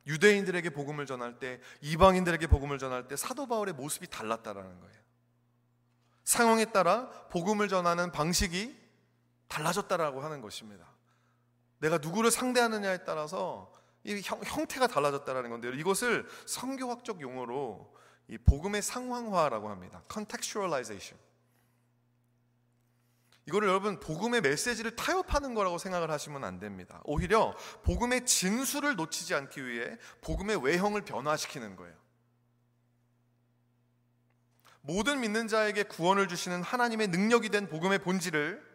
[0.07, 5.05] 유대인들에게 복음을 전할 때, 이방인들에게 복음을 전할 때 사도 바울의 모습이 달랐다라는 거예요.
[6.25, 8.79] 상황에 따라 복음을 전하는 방식이
[9.49, 10.87] 달라졌다라고 하는 것입니다.
[11.79, 13.73] 내가 누구를 상대하느냐에 따라서
[14.05, 15.73] 이 형, 태가 달라졌다라는 건데요.
[15.73, 17.95] 이것을 성교학적 용어로
[18.29, 20.03] 이 복음의 상황화라고 합니다.
[20.11, 21.24] contextualization.
[23.47, 27.03] 이거를 여러분 복음의 메시지를 타협하는 거라고 생각을 하시면 안 됩니다.
[27.05, 31.95] 오히려 복음의 진수를 놓치지 않기 위해 복음의 외형을 변화시키는 거예요.
[34.81, 38.75] 모든 믿는 자에게 구원을 주시는 하나님의 능력이 된 복음의 본질을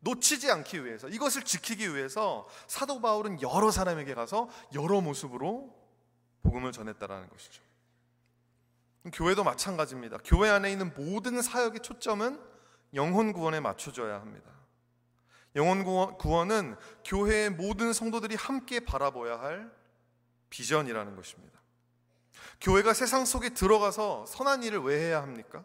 [0.00, 5.74] 놓치지 않기 위해서 이것을 지키기 위해서 사도 바울은 여러 사람에게 가서 여러 모습으로
[6.42, 7.62] 복음을 전했다라는 것이죠.
[9.12, 10.18] 교회도 마찬가지입니다.
[10.24, 12.38] 교회 안에 있는 모든 사역의 초점은
[12.94, 14.50] 영혼 구원에 맞춰져야 합니다.
[15.56, 15.84] 영혼
[16.18, 19.72] 구원은 교회의 모든 성도들이 함께 바라봐야 할
[20.50, 21.58] 비전이라는 것입니다.
[22.60, 25.64] 교회가 세상 속에 들어가서 선한 일을 왜 해야 합니까?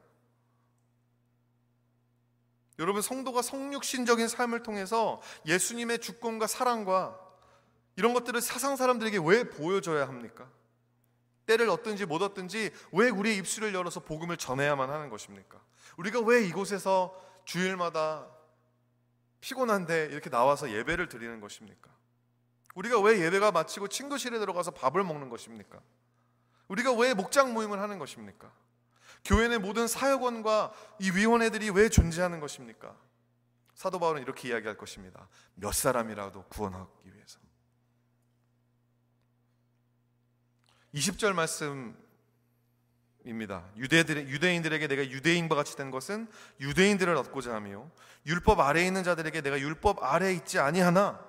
[2.79, 7.19] 여러분 성도가 성육신적인 삶을 통해서 예수님의 주권과 사랑과
[7.95, 10.49] 이런 것들을 사상 사람들에게 왜 보여줘야 합니까?
[11.45, 15.59] 때를 얻든지 못 얻든지 왜 우리의 입술을 열어서 복음을 전해야만 하는 것입니까?
[15.97, 18.27] 우리가 왜 이곳에서 주일마다
[19.41, 21.91] 피곤한데 이렇게 나와서 예배를 드리는 것입니까?
[22.75, 25.79] 우리가 왜 예배가 마치고 친구실에 들어가서 밥을 먹는 것입니까?
[26.69, 28.51] 우리가 왜 목장 모임을 하는 것입니까?
[29.25, 32.95] 교회 내 모든 사역원과 이 위원회들이 왜 존재하는 것입니까?
[33.73, 35.27] 사도 바울은 이렇게 이야기할 것입니다.
[35.55, 37.39] 몇 사람이라도 구원하기 위해서.
[40.93, 41.95] 20절 말씀
[43.25, 43.65] 입니다.
[43.77, 46.27] 유대들 유대인들에게 내가 유대인과 같이 된 것은
[46.59, 47.89] 유대인들을 얻고자 하며
[48.25, 51.23] 율법 아래에 있는 자들에게 내가 율법 아래에 있지 아니하나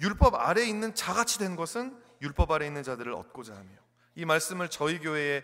[0.00, 3.70] 율법 아래에 있는 자같이 된 것은 율법 아래에 있는 자들을 얻고자 하며
[4.14, 5.42] 이 말씀을 저희 교회의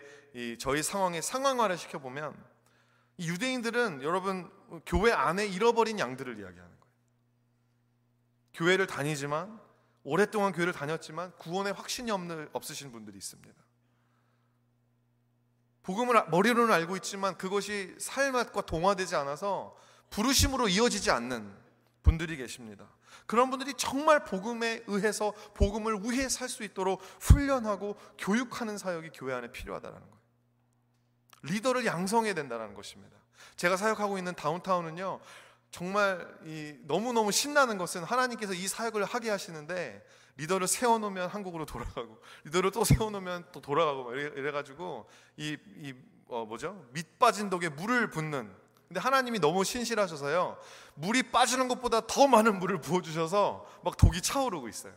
[0.59, 2.35] 저희 상황에 상황화를 시켜 보면
[3.19, 4.49] 유대인들은 여러분
[4.85, 6.93] 교회 안에 잃어버린 양들을 이야기하는 거예요.
[8.53, 9.59] 교회를 다니지만
[10.03, 13.60] 오랫동안 교회를 다녔지만 구원의 확신이 없는 없으신 분들이 있습니다.
[15.83, 19.75] 복음을 머리로는 알고 있지만 그것이 삶과 동화되지 않아서
[20.09, 21.51] 부르심으로 이어지지 않는
[22.03, 22.87] 분들이 계십니다.
[23.25, 29.51] 그런 분들이 정말 복음에 의해서 복음을 위해 살 수 있도록 훈련하고 교육하는 사역이 교회 안에
[29.51, 30.21] 필요하다는 거예요.
[31.43, 33.17] 리더를 양성해야 된다는 것입니다.
[33.55, 35.19] 제가 사역하고 있는 다운타운은요,
[35.71, 36.27] 정말
[36.83, 40.05] 너무너무 신나는 것은 하나님께서 이 사역을 하게 하시는데
[40.41, 45.93] 리더를 세워놓으면 한국으로 돌아가고 리더를 또 세워놓으면 또 돌아가고 이래, 가지고 이, 이
[46.27, 46.83] 어, 뭐죠?
[46.93, 48.51] 밑 빠진 독에 물을 붓는.
[48.87, 50.57] 근데 하나님이 너무 신실하셔서요.
[50.95, 54.93] 물이 빠지는 것보다 더 많은 물을 부어주셔서 막 독이 차오르고 있어요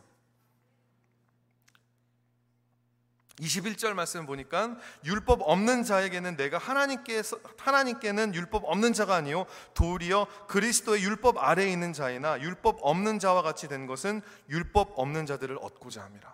[3.39, 7.21] 21절 말씀 보니까 율법 없는 자에게는 내가 하나님께
[7.57, 13.67] 하나님께는 율법 없는 자가 아니요 도리어 그리스도의 율법 아래에 있는 자이나 율법 없는 자와 같이
[13.67, 16.33] 된 것은 율법 없는 자들을 얻고자 함이라.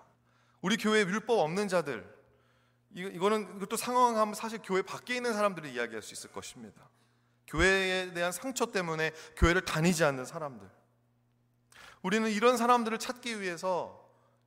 [0.61, 2.21] 우리 교회 율법 없는 자들
[2.93, 6.89] 이거는 이것도 상황하면 사실 교회 밖에 있는 사람들을 이야기할 수 있을 것입니다.
[7.47, 10.69] 교회에 대한 상처 때문에 교회를 다니지 않는 사람들.
[12.01, 14.00] 우리는 이런 사람들을 찾기 위해서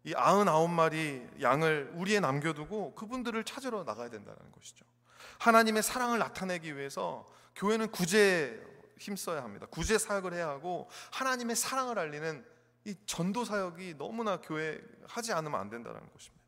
[0.05, 4.85] 이 아흔아홉 마리 양을 우리에 남겨두고 그분들을 찾으러 나가야 된다는 것이죠.
[5.39, 7.27] 하나님의 사랑을 나타내기 위해서
[7.57, 8.63] 교회는 구제
[8.99, 9.67] 힘써야 합니다.
[9.71, 12.45] 구제 사역을 해야 하고 하나님의 사랑을 알리는
[12.85, 16.45] 이 전도 사역이 너무나 교회 하지 않으면 안 된다는 것입니다.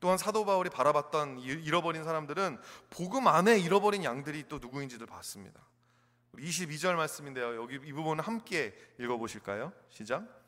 [0.00, 2.58] 또한 사도 바울이 바라봤던 잃어버린 사람들은
[2.90, 5.60] 복음 안에 잃어버린 양들이 또 누구인지를 봤습니다.
[6.34, 7.54] 22절 말씀인데요.
[7.54, 9.72] 여기 이 부분을 함께 읽어 보실까요?
[9.90, 10.41] 시작.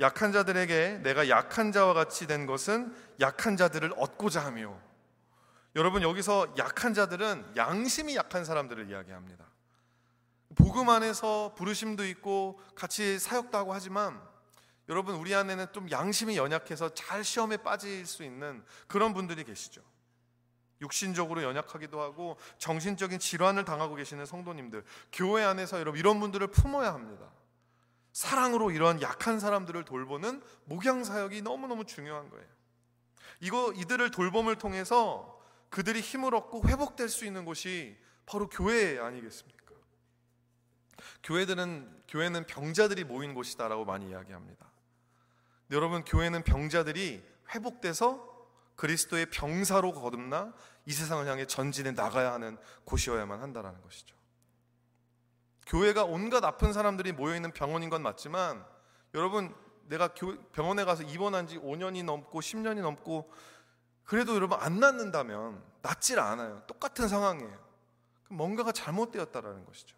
[0.00, 4.78] 약한 자들에게 내가 약한 자와 같이 된 것은 약한 자들을 얻고자 하며
[5.74, 9.44] 여러분 여기서 약한 자들은 양심이 약한 사람들을 이야기합니다.
[10.54, 14.20] 복음 안에서 부르심도 있고 같이 사역도 하고 하지만
[14.88, 19.82] 여러분 우리 안에는 좀 양심이 연약해서 잘 시험에 빠질 수 있는 그런 분들이 계시죠.
[20.80, 27.27] 육신적으로 연약하기도 하고 정신적인 질환을 당하고 계시는 성도님들 교회 안에서 여러분 이런 분들을 품어야 합니다.
[28.18, 32.44] 사랑으로 이런 약한 사람들을 돌보는 목양 사역이 너무너무 중요한 거예요.
[33.38, 35.40] 이거 이들을 돌봄을 통해서
[35.70, 37.96] 그들이 힘을 얻고 회복될 수 있는 곳이
[38.26, 39.72] 바로 교회 아니겠습니까?
[41.22, 44.68] 교회들은 교회는 병자들이 모인 곳이다라고 많이 이야기합니다.
[45.70, 50.52] 여러분 교회는 병자들이 회복돼서 그리스도의 병사로 거듭나
[50.86, 54.18] 이 세상을 향해 전진해 나가야 하는 곳이어야만 한다라는 것이죠.
[55.68, 58.64] 교회가 온갖 아픈 사람들이 모여 있는 병원인 건 맞지만
[59.14, 59.54] 여러분
[59.84, 60.08] 내가
[60.52, 63.30] 병원에 가서 입원한 지 5년이 넘고 10년이 넘고
[64.04, 66.62] 그래도 여러분 안 낫는다면 낫질 않아요.
[66.66, 67.58] 똑같은 상황이에요.
[68.30, 69.96] 뭔가가 잘못되었다라는 것이죠.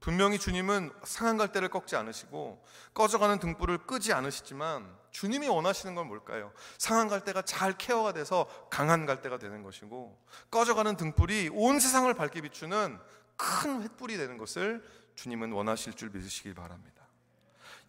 [0.00, 6.52] 분명히 주님은 상한 갈대를 꺾지 않으시고 꺼져가는 등불을 끄지 않으시지만 주님이 원하시는 건 뭘까요?
[6.76, 10.18] 상한 갈대가 잘 케어가 돼서 강한 갈대가 되는 것이고
[10.50, 12.98] 꺼져가는 등불이 온 세상을 밝게 비추는
[13.36, 17.06] 큰 횃불이 되는 것을 주님은 원하실 줄 믿으시길 바랍니다.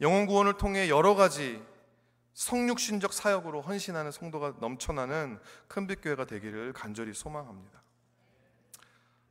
[0.02, 1.62] 영혼 구원을 통해 여러 가지
[2.34, 7.82] 성육신적 사역으로 헌신하는 성도가 넘쳐나는 큰빛 교회가 되기를 간절히 소망합니다.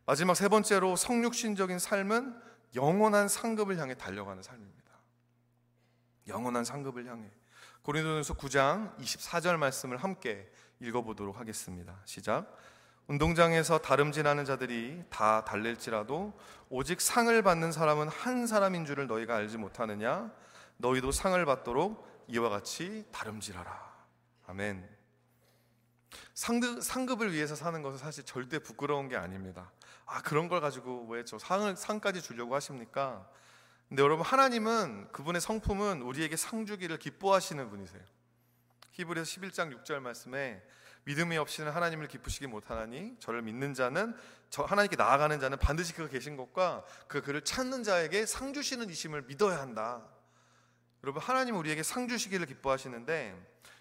[0.06, 2.40] 마지막 세 번째로 성육신적인 삶은
[2.74, 4.82] 영원한 상급을 향해 달려가는 삶입니다.
[6.28, 7.28] 영원한 상급을 향해
[7.82, 10.50] 고린도전서 9장 24절 말씀을 함께
[10.80, 12.00] 읽어보도록 하겠습니다.
[12.04, 12.56] 시작.
[13.08, 16.38] 운동장에서 다름질하는 자들이 다 달릴지라도
[16.68, 20.32] 오직 상을 받는 사람은 한 사람인 줄을 너희가 알지 못하느냐?
[20.78, 23.92] 너희도 상을 받도록 이와 같이 다름질하라.
[24.46, 24.88] 아멘.
[26.34, 29.70] 상급, 상급을 위해서 사는 것은 사실 절대 부끄러운 게 아닙니다.
[30.06, 33.28] 아 그런 걸 가지고 왜 저 상을 상까지 주려고 하십니까?
[33.88, 38.02] 근데 여러분 하나님은 그분의 성품은 우리에게 상 주기를 기뻐하시는 분이세요.
[38.92, 40.62] 히브리서 11장 6절 말씀에
[41.04, 44.14] 믿음이 없이는 하나님을 기쁘시기 못하나니 저를 믿는 자는
[44.50, 49.22] 저 하나님께 나아가는 자는 반드시 그가 계신 것과 그 그를 찾는 자에게 상 주시는 이심을
[49.22, 50.02] 믿어야 한다.
[51.02, 53.36] 여러분 하나님 우리에게 상 주시기를 기뻐하시는데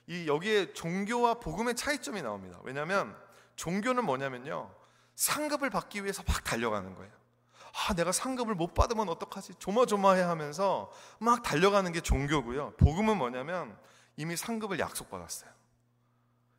[0.07, 2.59] 이 여기에 종교와 복음의 차이점이 나옵니다.
[2.63, 3.15] 왜냐하면
[3.55, 4.73] 종교는 뭐냐면요
[5.15, 7.11] 상급을 받기 위해서 막 달려가는 거예요.
[7.73, 9.55] 아, 내가 상급을 못 받으면 어떡하지?
[9.59, 12.73] 조마조마해 하면서 막 달려가는 게 종교고요.
[12.77, 13.77] 복음은 뭐냐면
[14.17, 15.60] 이미 상급을 약속받았어요.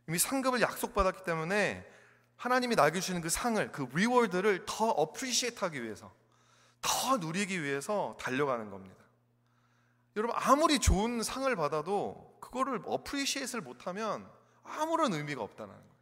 [0.09, 1.89] 이미 상급을 약속받았기 때문에
[2.37, 6.13] 하나님이 나에게 주시는 그 상을 그 reward를 더 appreciate 하기 위해서
[6.81, 8.97] 더 누리기 위해서 달려가는 겁니다.
[10.17, 14.29] 여러분 아무리 좋은 상을 받아도 그거를 appreciate를 못하면
[14.65, 15.93] 아무런 의미가 없다는 거예요.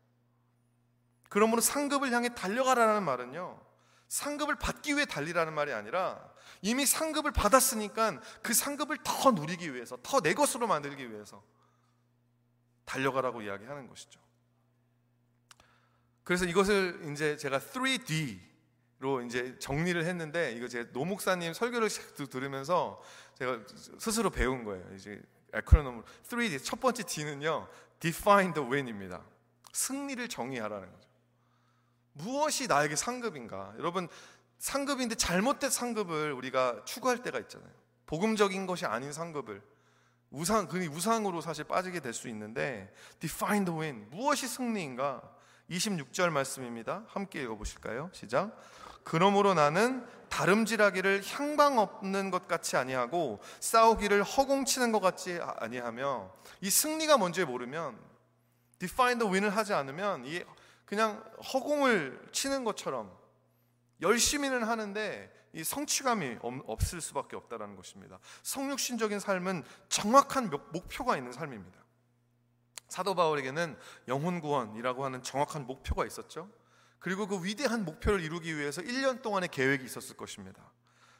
[1.29, 3.61] 그러므로 상급을 향해 달려가라는 말은요.
[4.09, 6.21] 상급을 받기 위해 달리라는 말이 아니라
[6.63, 11.43] 이미 상급을 받았으니까 그 상급을 더 누리기 위해서 더 내 것으로 만들기 위해서
[12.91, 14.21] 달려가라고 이야기하는 것이죠.
[16.25, 21.89] 그래서 이것을 이제 제가 3D로 이제 정리를 했는데 이거 제 노목사님 설교를
[22.31, 23.01] 들으면서
[23.35, 23.61] 제가
[23.99, 24.85] 스스로 배운 거예요.
[24.95, 25.23] 이제
[25.53, 27.69] 에크로놈 3D 첫 번째 D는요.
[28.01, 29.23] define the win입니다.
[29.73, 31.09] 승리를 정의하라는 거죠.
[32.13, 33.75] 무엇이 나에게 상급인가?
[33.79, 34.09] 여러분
[34.59, 37.71] 상급인데 잘못된 상급을 우리가 추구할 때가 있잖아요.
[38.07, 39.63] 복음적인 것이 아닌 상급을
[40.31, 45.23] 우상 그 우상으로 사실 빠지게 될 수 있는데 define the win 무엇이 승리인가?
[45.71, 47.05] 26절 말씀입니다.
[47.09, 48.11] 함께 읽어 보실까요?
[48.13, 48.57] 시작.
[49.05, 57.17] 그러므로 나는 다름질하기를 향방 없는 것 같이 아니하고 싸우기를 허공치는 것 같이 아니하며 이 승리가
[57.17, 57.99] 뭔지 모르면
[58.79, 60.43] define the win을 하지 않으면 이
[60.85, 63.17] 그냥 허공을 치는 것처럼
[64.03, 68.19] 열심히는 하는데 이 성취감이 없을 수밖에 없다라는 것입니다.
[68.43, 71.81] 성육신적인 삶은 정확한 목표가 있는 삶입니다.
[72.89, 73.79] 사도 바울에게는
[74.09, 76.51] 영혼 구원이라고 하는 정확한 목표가 있었죠.
[76.99, 80.63] 그리고 그 위대한 목표를 이루기 위해서 1년 동안의 계획이 있었을 것입니다.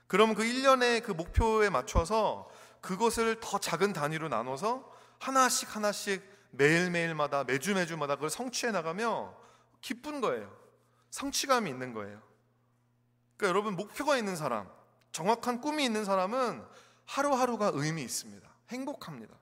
[0.07, 2.51] 그럼 그 1년의 그 목표에 맞춰서
[2.81, 9.35] 그것을 더 작은 단위로 나눠서 하나씩 하나씩 매일매일마다 매주 매주마다 그걸 성취해 나가며
[9.81, 10.55] 기쁜 거예요.
[11.11, 12.21] 성취감이 있는 거예요.
[13.41, 14.69] 그러니까 여러분 목표가 있는 사람,
[15.13, 16.63] 정확한 꿈이 있는 사람은
[17.07, 18.47] 하루하루가 의미 있습니다.
[18.69, 19.35] 행복합니다.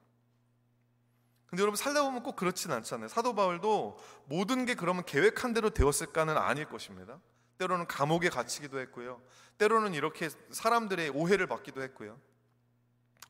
[1.46, 3.08] 근데 여러분 살다 보면 꼭 그렇지는 않잖아요.
[3.08, 7.18] 사도 바울도 모든 게 그러면 계획한 대로 되었을까는 아닐 것입니다.
[7.58, 9.20] 때로는 감옥에 갇히기도 했고요.
[9.56, 12.20] 때로는 이렇게 사람들의 오해를 받기도 했고요.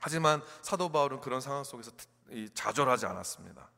[0.00, 1.92] 하지만 사도 바울은 그런 상황 속에서
[2.52, 3.70] 좌절하지 않았습니다.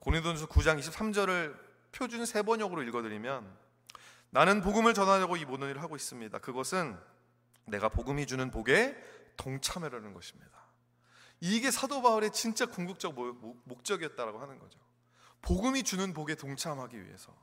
[0.00, 1.56] 고린도전서 9장 23절을
[1.92, 3.67] 표준 세 번역으로 읽어드리면
[4.30, 6.38] 나는 복음을 전하려고 이 모든 일을 하고 있습니다.
[6.38, 6.98] 그것은
[7.66, 8.96] 내가 복음이 주는 복에
[9.36, 10.50] 동참하려는 것입니다.
[11.40, 13.14] 이게 사도 바울의 진짜 궁극적
[13.64, 14.78] 목적이었다라고 하는 거죠.
[15.42, 17.34] 복음이 주는 복에 동참하기 위해서.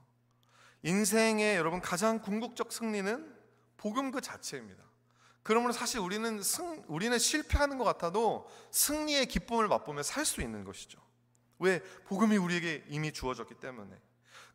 [0.83, 3.33] 인생의 여러분 가장 궁극적 승리는
[3.77, 4.83] 복음 그 자체입니다.
[5.43, 10.99] 그러므로 사실 우리는 승, 우리는 실패하는 것 같아도 승리의 기쁨을 맛보며 살 수 있는 것이죠.
[11.59, 11.81] 왜?
[12.05, 13.95] 복음이 우리에게 이미 주어졌기 때문에.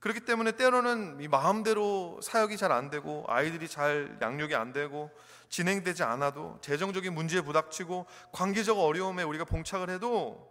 [0.01, 5.11] 그렇기 때문에 때로는 이 마음대로 사역이 잘 안 되고 아이들이 잘 양육이 안 되고
[5.51, 10.48] 진행되지 않아도 재정적인 문제에 부닥치고 관계적 어려움에 우리가 봉착을 해도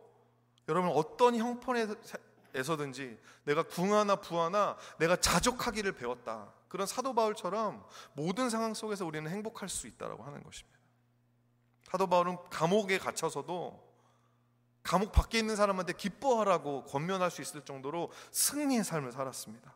[0.67, 6.53] 여러분 어떤 형편에서든지 내가 궁하나 부하나 내가 자족하기를 배웠다.
[6.67, 10.77] 그런 사도 바울처럼 모든 상황 속에서 우리는 행복할 수 있다라고 하는 것입니다.
[11.89, 13.89] 사도 바울은 감옥에 갇혀서도
[14.84, 19.76] 감옥 밖에 있는 사람한테 기뻐하라고 권면할 수 있을 정도로 승리의 삶을 살았습니다.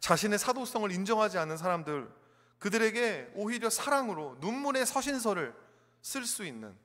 [0.00, 2.10] 자신의 사도성을 인정하지 않는 사람들,
[2.58, 5.54] 그들에게 오히려 사랑으로 눈물의 서신서를
[6.02, 6.76] 쓸 수 있는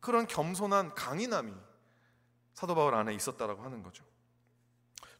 [0.00, 1.52] 그런 겸손한 강인함이
[2.52, 4.04] 사도 바울 안에 있었다라고 하는 거죠.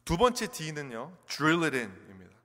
[0.05, 2.37] 두 번째 D는요, drill it in입니다.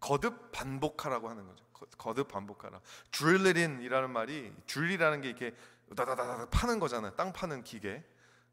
[0.00, 1.64] 거듭 반복하라고 하는 거죠.
[1.98, 2.80] 거듭 반복하라.
[3.10, 5.54] drill it in이라는 말이 drill이라는 게 이렇게
[5.94, 7.14] 다다다다 파는 거잖아요.
[7.16, 8.04] 땅 파는 기계.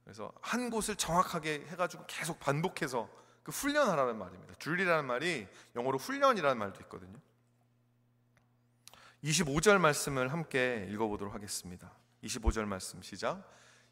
[0.04, 3.10] 그래서 한 곳을 정확하게 해가지고 계속 반복해서
[3.44, 4.54] 그 훈련하라는 말입니다.
[4.60, 7.20] 줄리라는 말이 영어로 훈련이라는 말도 있거든요.
[9.24, 11.92] 25절 말씀을 함께 읽어보도록 하겠습니다.
[12.24, 13.44] 25절 말씀 시작.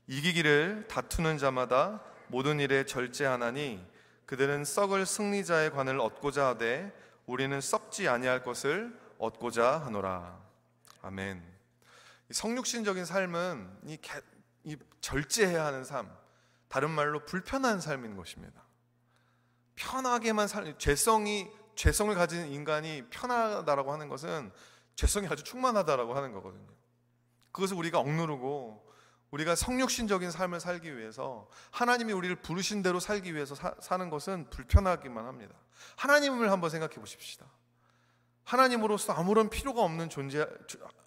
[0.07, 3.85] 이기기를 다투는 자마다 모든 일에 절제하나니
[4.25, 6.93] 그들은 썩을 승리자의 관을 얻고자 하되
[7.25, 10.39] 우리는 썩지 아니할 것을 얻고자 하노라.
[11.01, 11.43] 아멘.
[12.31, 13.79] 성육신적인 삶은
[15.01, 16.09] 절제해야 하는 삶,
[16.67, 18.63] 다른 말로 불편한 삶인 것입니다.
[19.75, 24.51] 편하게만 살, 죄성이 죄성을 가진 인간이 편하다라고 하는 것은
[24.95, 26.67] 죄성이 아주 충만하다라고 하는 거거든요.
[27.51, 28.91] 그것을 우리가 억누르고
[29.31, 35.25] 우리가 성육신적인 삶을 살기 위해서 하나님이 우리를 부르신 대로 살기 위해서 사, 사는 것은 불편하기만
[35.25, 35.55] 합니다.
[35.95, 37.45] 하나님을 한번 생각해 보십시다.
[38.43, 40.45] 하나님으로서 아무런 필요가 없는 존재,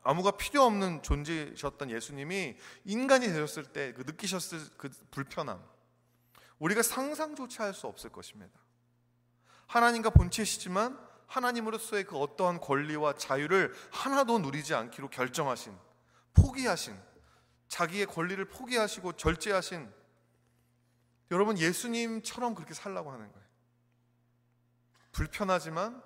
[0.05, 5.63] 아무가 필요 없는 존재셨던 예수님이 인간이 되셨을 때 그 느끼셨을 그 불편함,
[6.59, 8.53] 우리가 상상조차 할 수 없을 것입니다.
[9.67, 15.77] 하나님과 본체시지만 하나님으로서의 그 어떠한 권리와 자유를 하나도 누리지 않기로 결정하신,
[16.35, 16.97] 포기하신,
[17.69, 19.91] 자기의 권리를 포기하시고 절제하신
[21.31, 23.47] 여러분 예수님처럼 그렇게 살라고 하는 거예요.
[25.13, 26.03] 불편하지만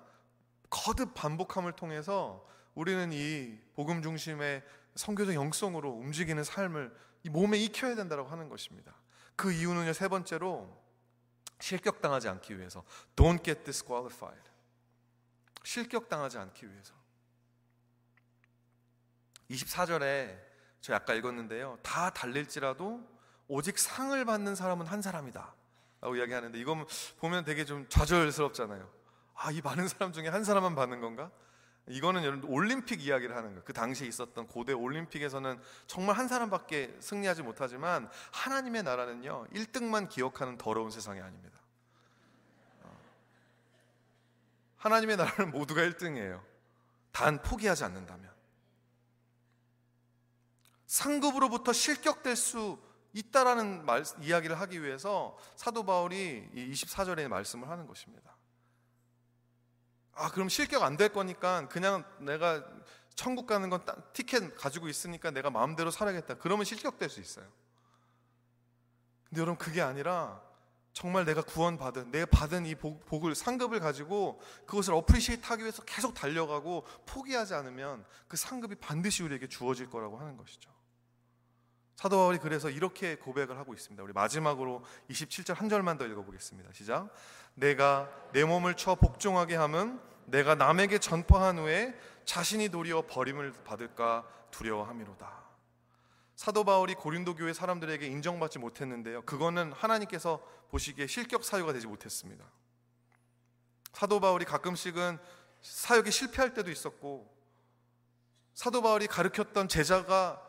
[0.69, 2.47] 거듭 반복함을 통해서
[2.79, 4.63] 우리는 이 복음 중심의
[4.95, 8.95] 성교적 영성으로 움직이는 삶을 이 몸에 익혀야 된다고 하는 것입니다.
[9.35, 10.81] 그 이유는요 세 번째로
[11.59, 12.85] 실격당하지 않기 위해서.
[13.17, 14.41] Don't get disqualified.
[15.65, 16.93] 실격당하지 않기 위해서.
[19.51, 20.39] 24절에
[20.79, 21.79] 저 아까 읽었는데요.
[21.83, 23.05] 다 달릴지라도
[23.49, 25.53] 오직 상을 받는 사람은 한 사람이다.
[25.99, 26.87] 라고 이야기하는데 이거
[27.17, 28.89] 보면 되게 좀 좌절스럽잖아요.
[29.35, 31.29] 아, 이 많은 사람 중에 한 사람만 받는 건가?
[31.89, 33.63] 이거는 여러분 올림픽 이야기를 하는 거예요.
[33.65, 40.91] 그 당시에 있었던 고대 올림픽에서는 정말 한 사람밖에 승리하지 못하지만 하나님의 나라는요 1등만 기억하는 더러운
[40.91, 41.59] 세상이 아닙니다.
[42.83, 42.97] 어.
[44.77, 46.41] 하나님의 나라는 모두가 1등이에요.
[47.11, 48.31] 단 포기하지 않는다면
[50.85, 52.79] 상급으로부터 실격될 수
[53.13, 58.28] 있다라는 말, 이야기를 하기 위해서 사도 바울이 24절에 말씀을 하는 것입니다.
[60.19, 62.63] 아, 그럼 실격 안 될 거니까 그냥 내가
[63.15, 63.83] 천국 가는 건
[64.13, 66.35] 티켓 가지고 있으니까 내가 마음대로 살아야겠다.
[66.35, 67.45] 그러면 실격될 수 있어요.
[69.29, 70.41] 근데 여러분 그게 아니라
[70.91, 76.13] 정말 내가 구원받은 내가 받은 이 복, 을 상급을 가지고 그것을 appreciate 하기 위해서 계속
[76.13, 80.69] 달려가고 포기하지 않으면 그 상급이 반드시 우리에게 주어질 거라고 하는 것이죠.
[81.95, 84.01] 사도 바울이 그래서 이렇게 고백을 하고 있습니다.
[84.01, 86.71] 우리 마지막으로 27절 한 절만 더 읽어보겠습니다.
[86.73, 87.09] 시작.
[87.55, 95.39] 내가 내 몸을 쳐 복종하게 함은 내가 남에게 전파한 후에 자신이 도리어 버림을 받을까 두려워함이로다.
[96.35, 99.23] 사도 바울이 고린도 교회 사람들에게 인정받지 못했는데요.
[99.23, 100.39] 그거는 하나님께서
[100.69, 102.45] 보시기에 실격 사유가 되지 못했습니다.
[103.93, 105.17] 사도 바울이 가끔씩은
[105.61, 107.29] 사역에 실패할 때도 있었고
[108.53, 110.41] 사도 바울이 가르쳤던 제자가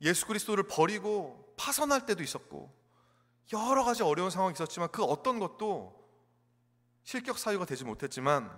[0.00, 2.72] 예수 그리스도를 버리고 파선할 때도 있었고
[3.52, 6.01] 여러 가지 어려운 상황이 있었지만 그 어떤 것도
[7.04, 8.50] 실격 사유가 되지 못했지만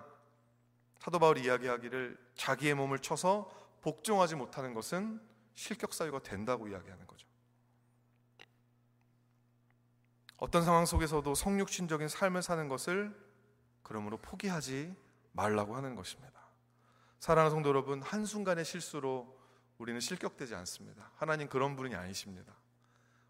[0.99, 3.51] 사도 바울이 이야기하기를 자기의 몸을 쳐서
[3.83, 5.21] 복종하지 못하는 것은
[5.55, 7.27] 실격 사유가 된다고 이야기하는 거죠.
[10.39, 13.15] 어떤 상황 속에서도 성육신적인 삶을 사는 것을
[13.83, 14.95] 그러므로 포기하지
[15.33, 16.35] 말라고 하는 것입니다.
[17.21, 19.39] 사랑하는 성도 여러분, 한순간의 실수로
[19.79, 21.11] 우리는 실격되지 않습니다.
[21.17, 22.55] 하나님 그런 분이 아니십니다.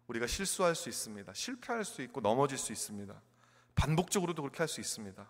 [0.07, 1.33] 우리가 실수할 수 있습니다.
[1.33, 3.19] 실패할 수 있고 넘어질 수 있습니다.
[3.75, 5.27] 반복적으로도 그렇게 할 수 있습니다.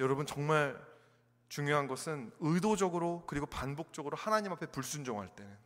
[0.00, 0.80] 여러분 정말
[1.48, 5.56] 중요한 것은 의도적으로 그리고 반복적으로 하나님 앞에 불순종할 때는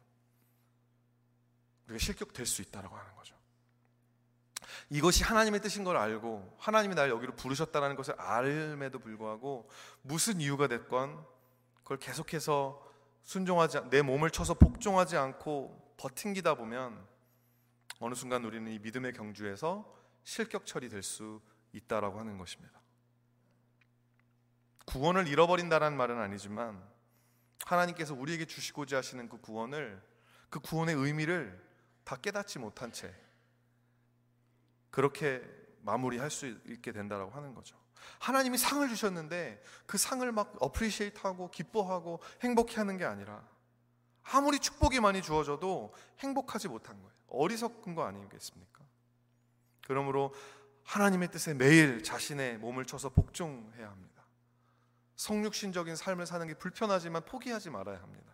[1.86, 3.34] 우리가 실격될 수 있다라고 하는 거죠.
[4.90, 9.68] 이것이 하나님의 뜻인 걸 알고 하나님이 날 여기로 부르셨다는 것을 알음에도 불구하고
[10.02, 11.24] 무슨 이유가 됐건
[11.76, 12.86] 그걸 계속해서
[13.22, 17.06] 순종하지 내 몸을 쳐서 복종하지 않고 버팅기다 보면
[18.00, 19.97] 어느 순간 우리는 이 믿음의 경주에서
[20.28, 21.40] 실격 처리될 수
[21.72, 22.78] 있다라고 하는 것입니다.
[24.84, 26.86] 구원을 잃어버린다는 말은 아니지만
[27.64, 30.02] 하나님께서 우리에게 주시고자 하시는 그 구원을
[30.50, 31.58] 그 구원의 의미를
[32.04, 33.14] 다 깨닫지 못한 채
[34.90, 35.42] 그렇게
[35.80, 37.78] 마무리할 수 있게 된다라고 하는 거죠.
[38.18, 43.48] 하나님이 상을 주셨는데 그 상을 막 어프리시에이트하고 기뻐하고 행복해하는 게 아니라
[44.24, 47.14] 아무리 축복이 많이 주어져도 행복하지 못한 거예요.
[47.28, 48.77] 어리석은 거 아니겠습니까?
[49.88, 50.32] 그러므로
[50.84, 54.22] 하나님의 뜻에 매일 자신의 몸을 쳐서 복종해야 합니다.
[55.16, 58.32] 성육신적인 삶을 사는 게 불편하지만 포기하지 말아야 합니다.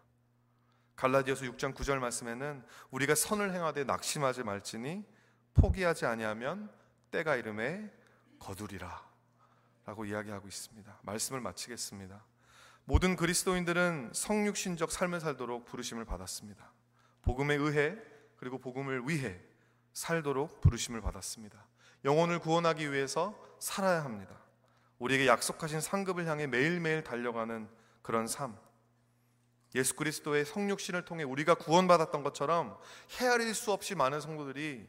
[0.97, 5.05] 갈라디아서 6장 9절 말씀에는 우리가 선을 행하되 낙심하지 말지니
[5.55, 6.71] 포기하지 아니하면
[7.11, 7.91] 때가 이름에
[8.39, 9.03] 거두리라
[9.87, 11.01] 라고 이야기하고 있습니다.
[11.03, 12.25] 말씀을 마치겠습니다.
[12.85, 16.73] 모든 그리스도인들은 성육신적 삶을 살도록 부르심을 받았습니다.
[17.23, 17.97] 복음에 의해
[18.37, 19.41] 그리고 복음을 위해
[19.95, 21.67] 살도록 부르심을 받았습니다.
[22.05, 24.39] 영혼을 구원하기 위해서 살아야 합니다.
[24.99, 27.69] 우리에게 약속하신 상급을 향해 매일매일 달려가는
[28.03, 28.57] 그런 삶.
[29.75, 32.79] 예수 그리스도의 성육신을 통해 우리가 구원받았던 것처럼
[33.19, 34.89] 헤아릴 수 없이 많은 성도들이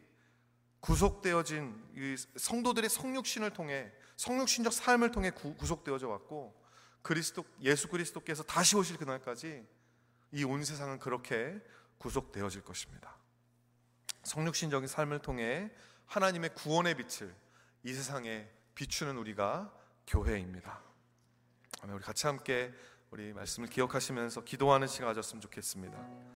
[0.80, 6.53] 구속되어진 성도들의 성육신을 통해 성육신적 삶을 통해 구, 속되어져 왔고
[7.02, 9.65] 그리스도 예수 그리스도께서 다시 오실 그날까지
[10.32, 11.60] 이 온 세상은 그렇게
[11.98, 13.14] 구속되어질 것입니다.
[14.26, 15.72] 성육신적인 삶을 통해
[16.07, 17.34] 하나님의 구원의 빛을
[17.84, 19.72] 이 세상에 비추는 우리가
[20.07, 20.81] 교회입니다.
[21.84, 22.73] 우리 같이 함께
[23.11, 26.34] 우리 말씀을 기억하시면서 기도하는 시간 가졌으면 좋겠습니다.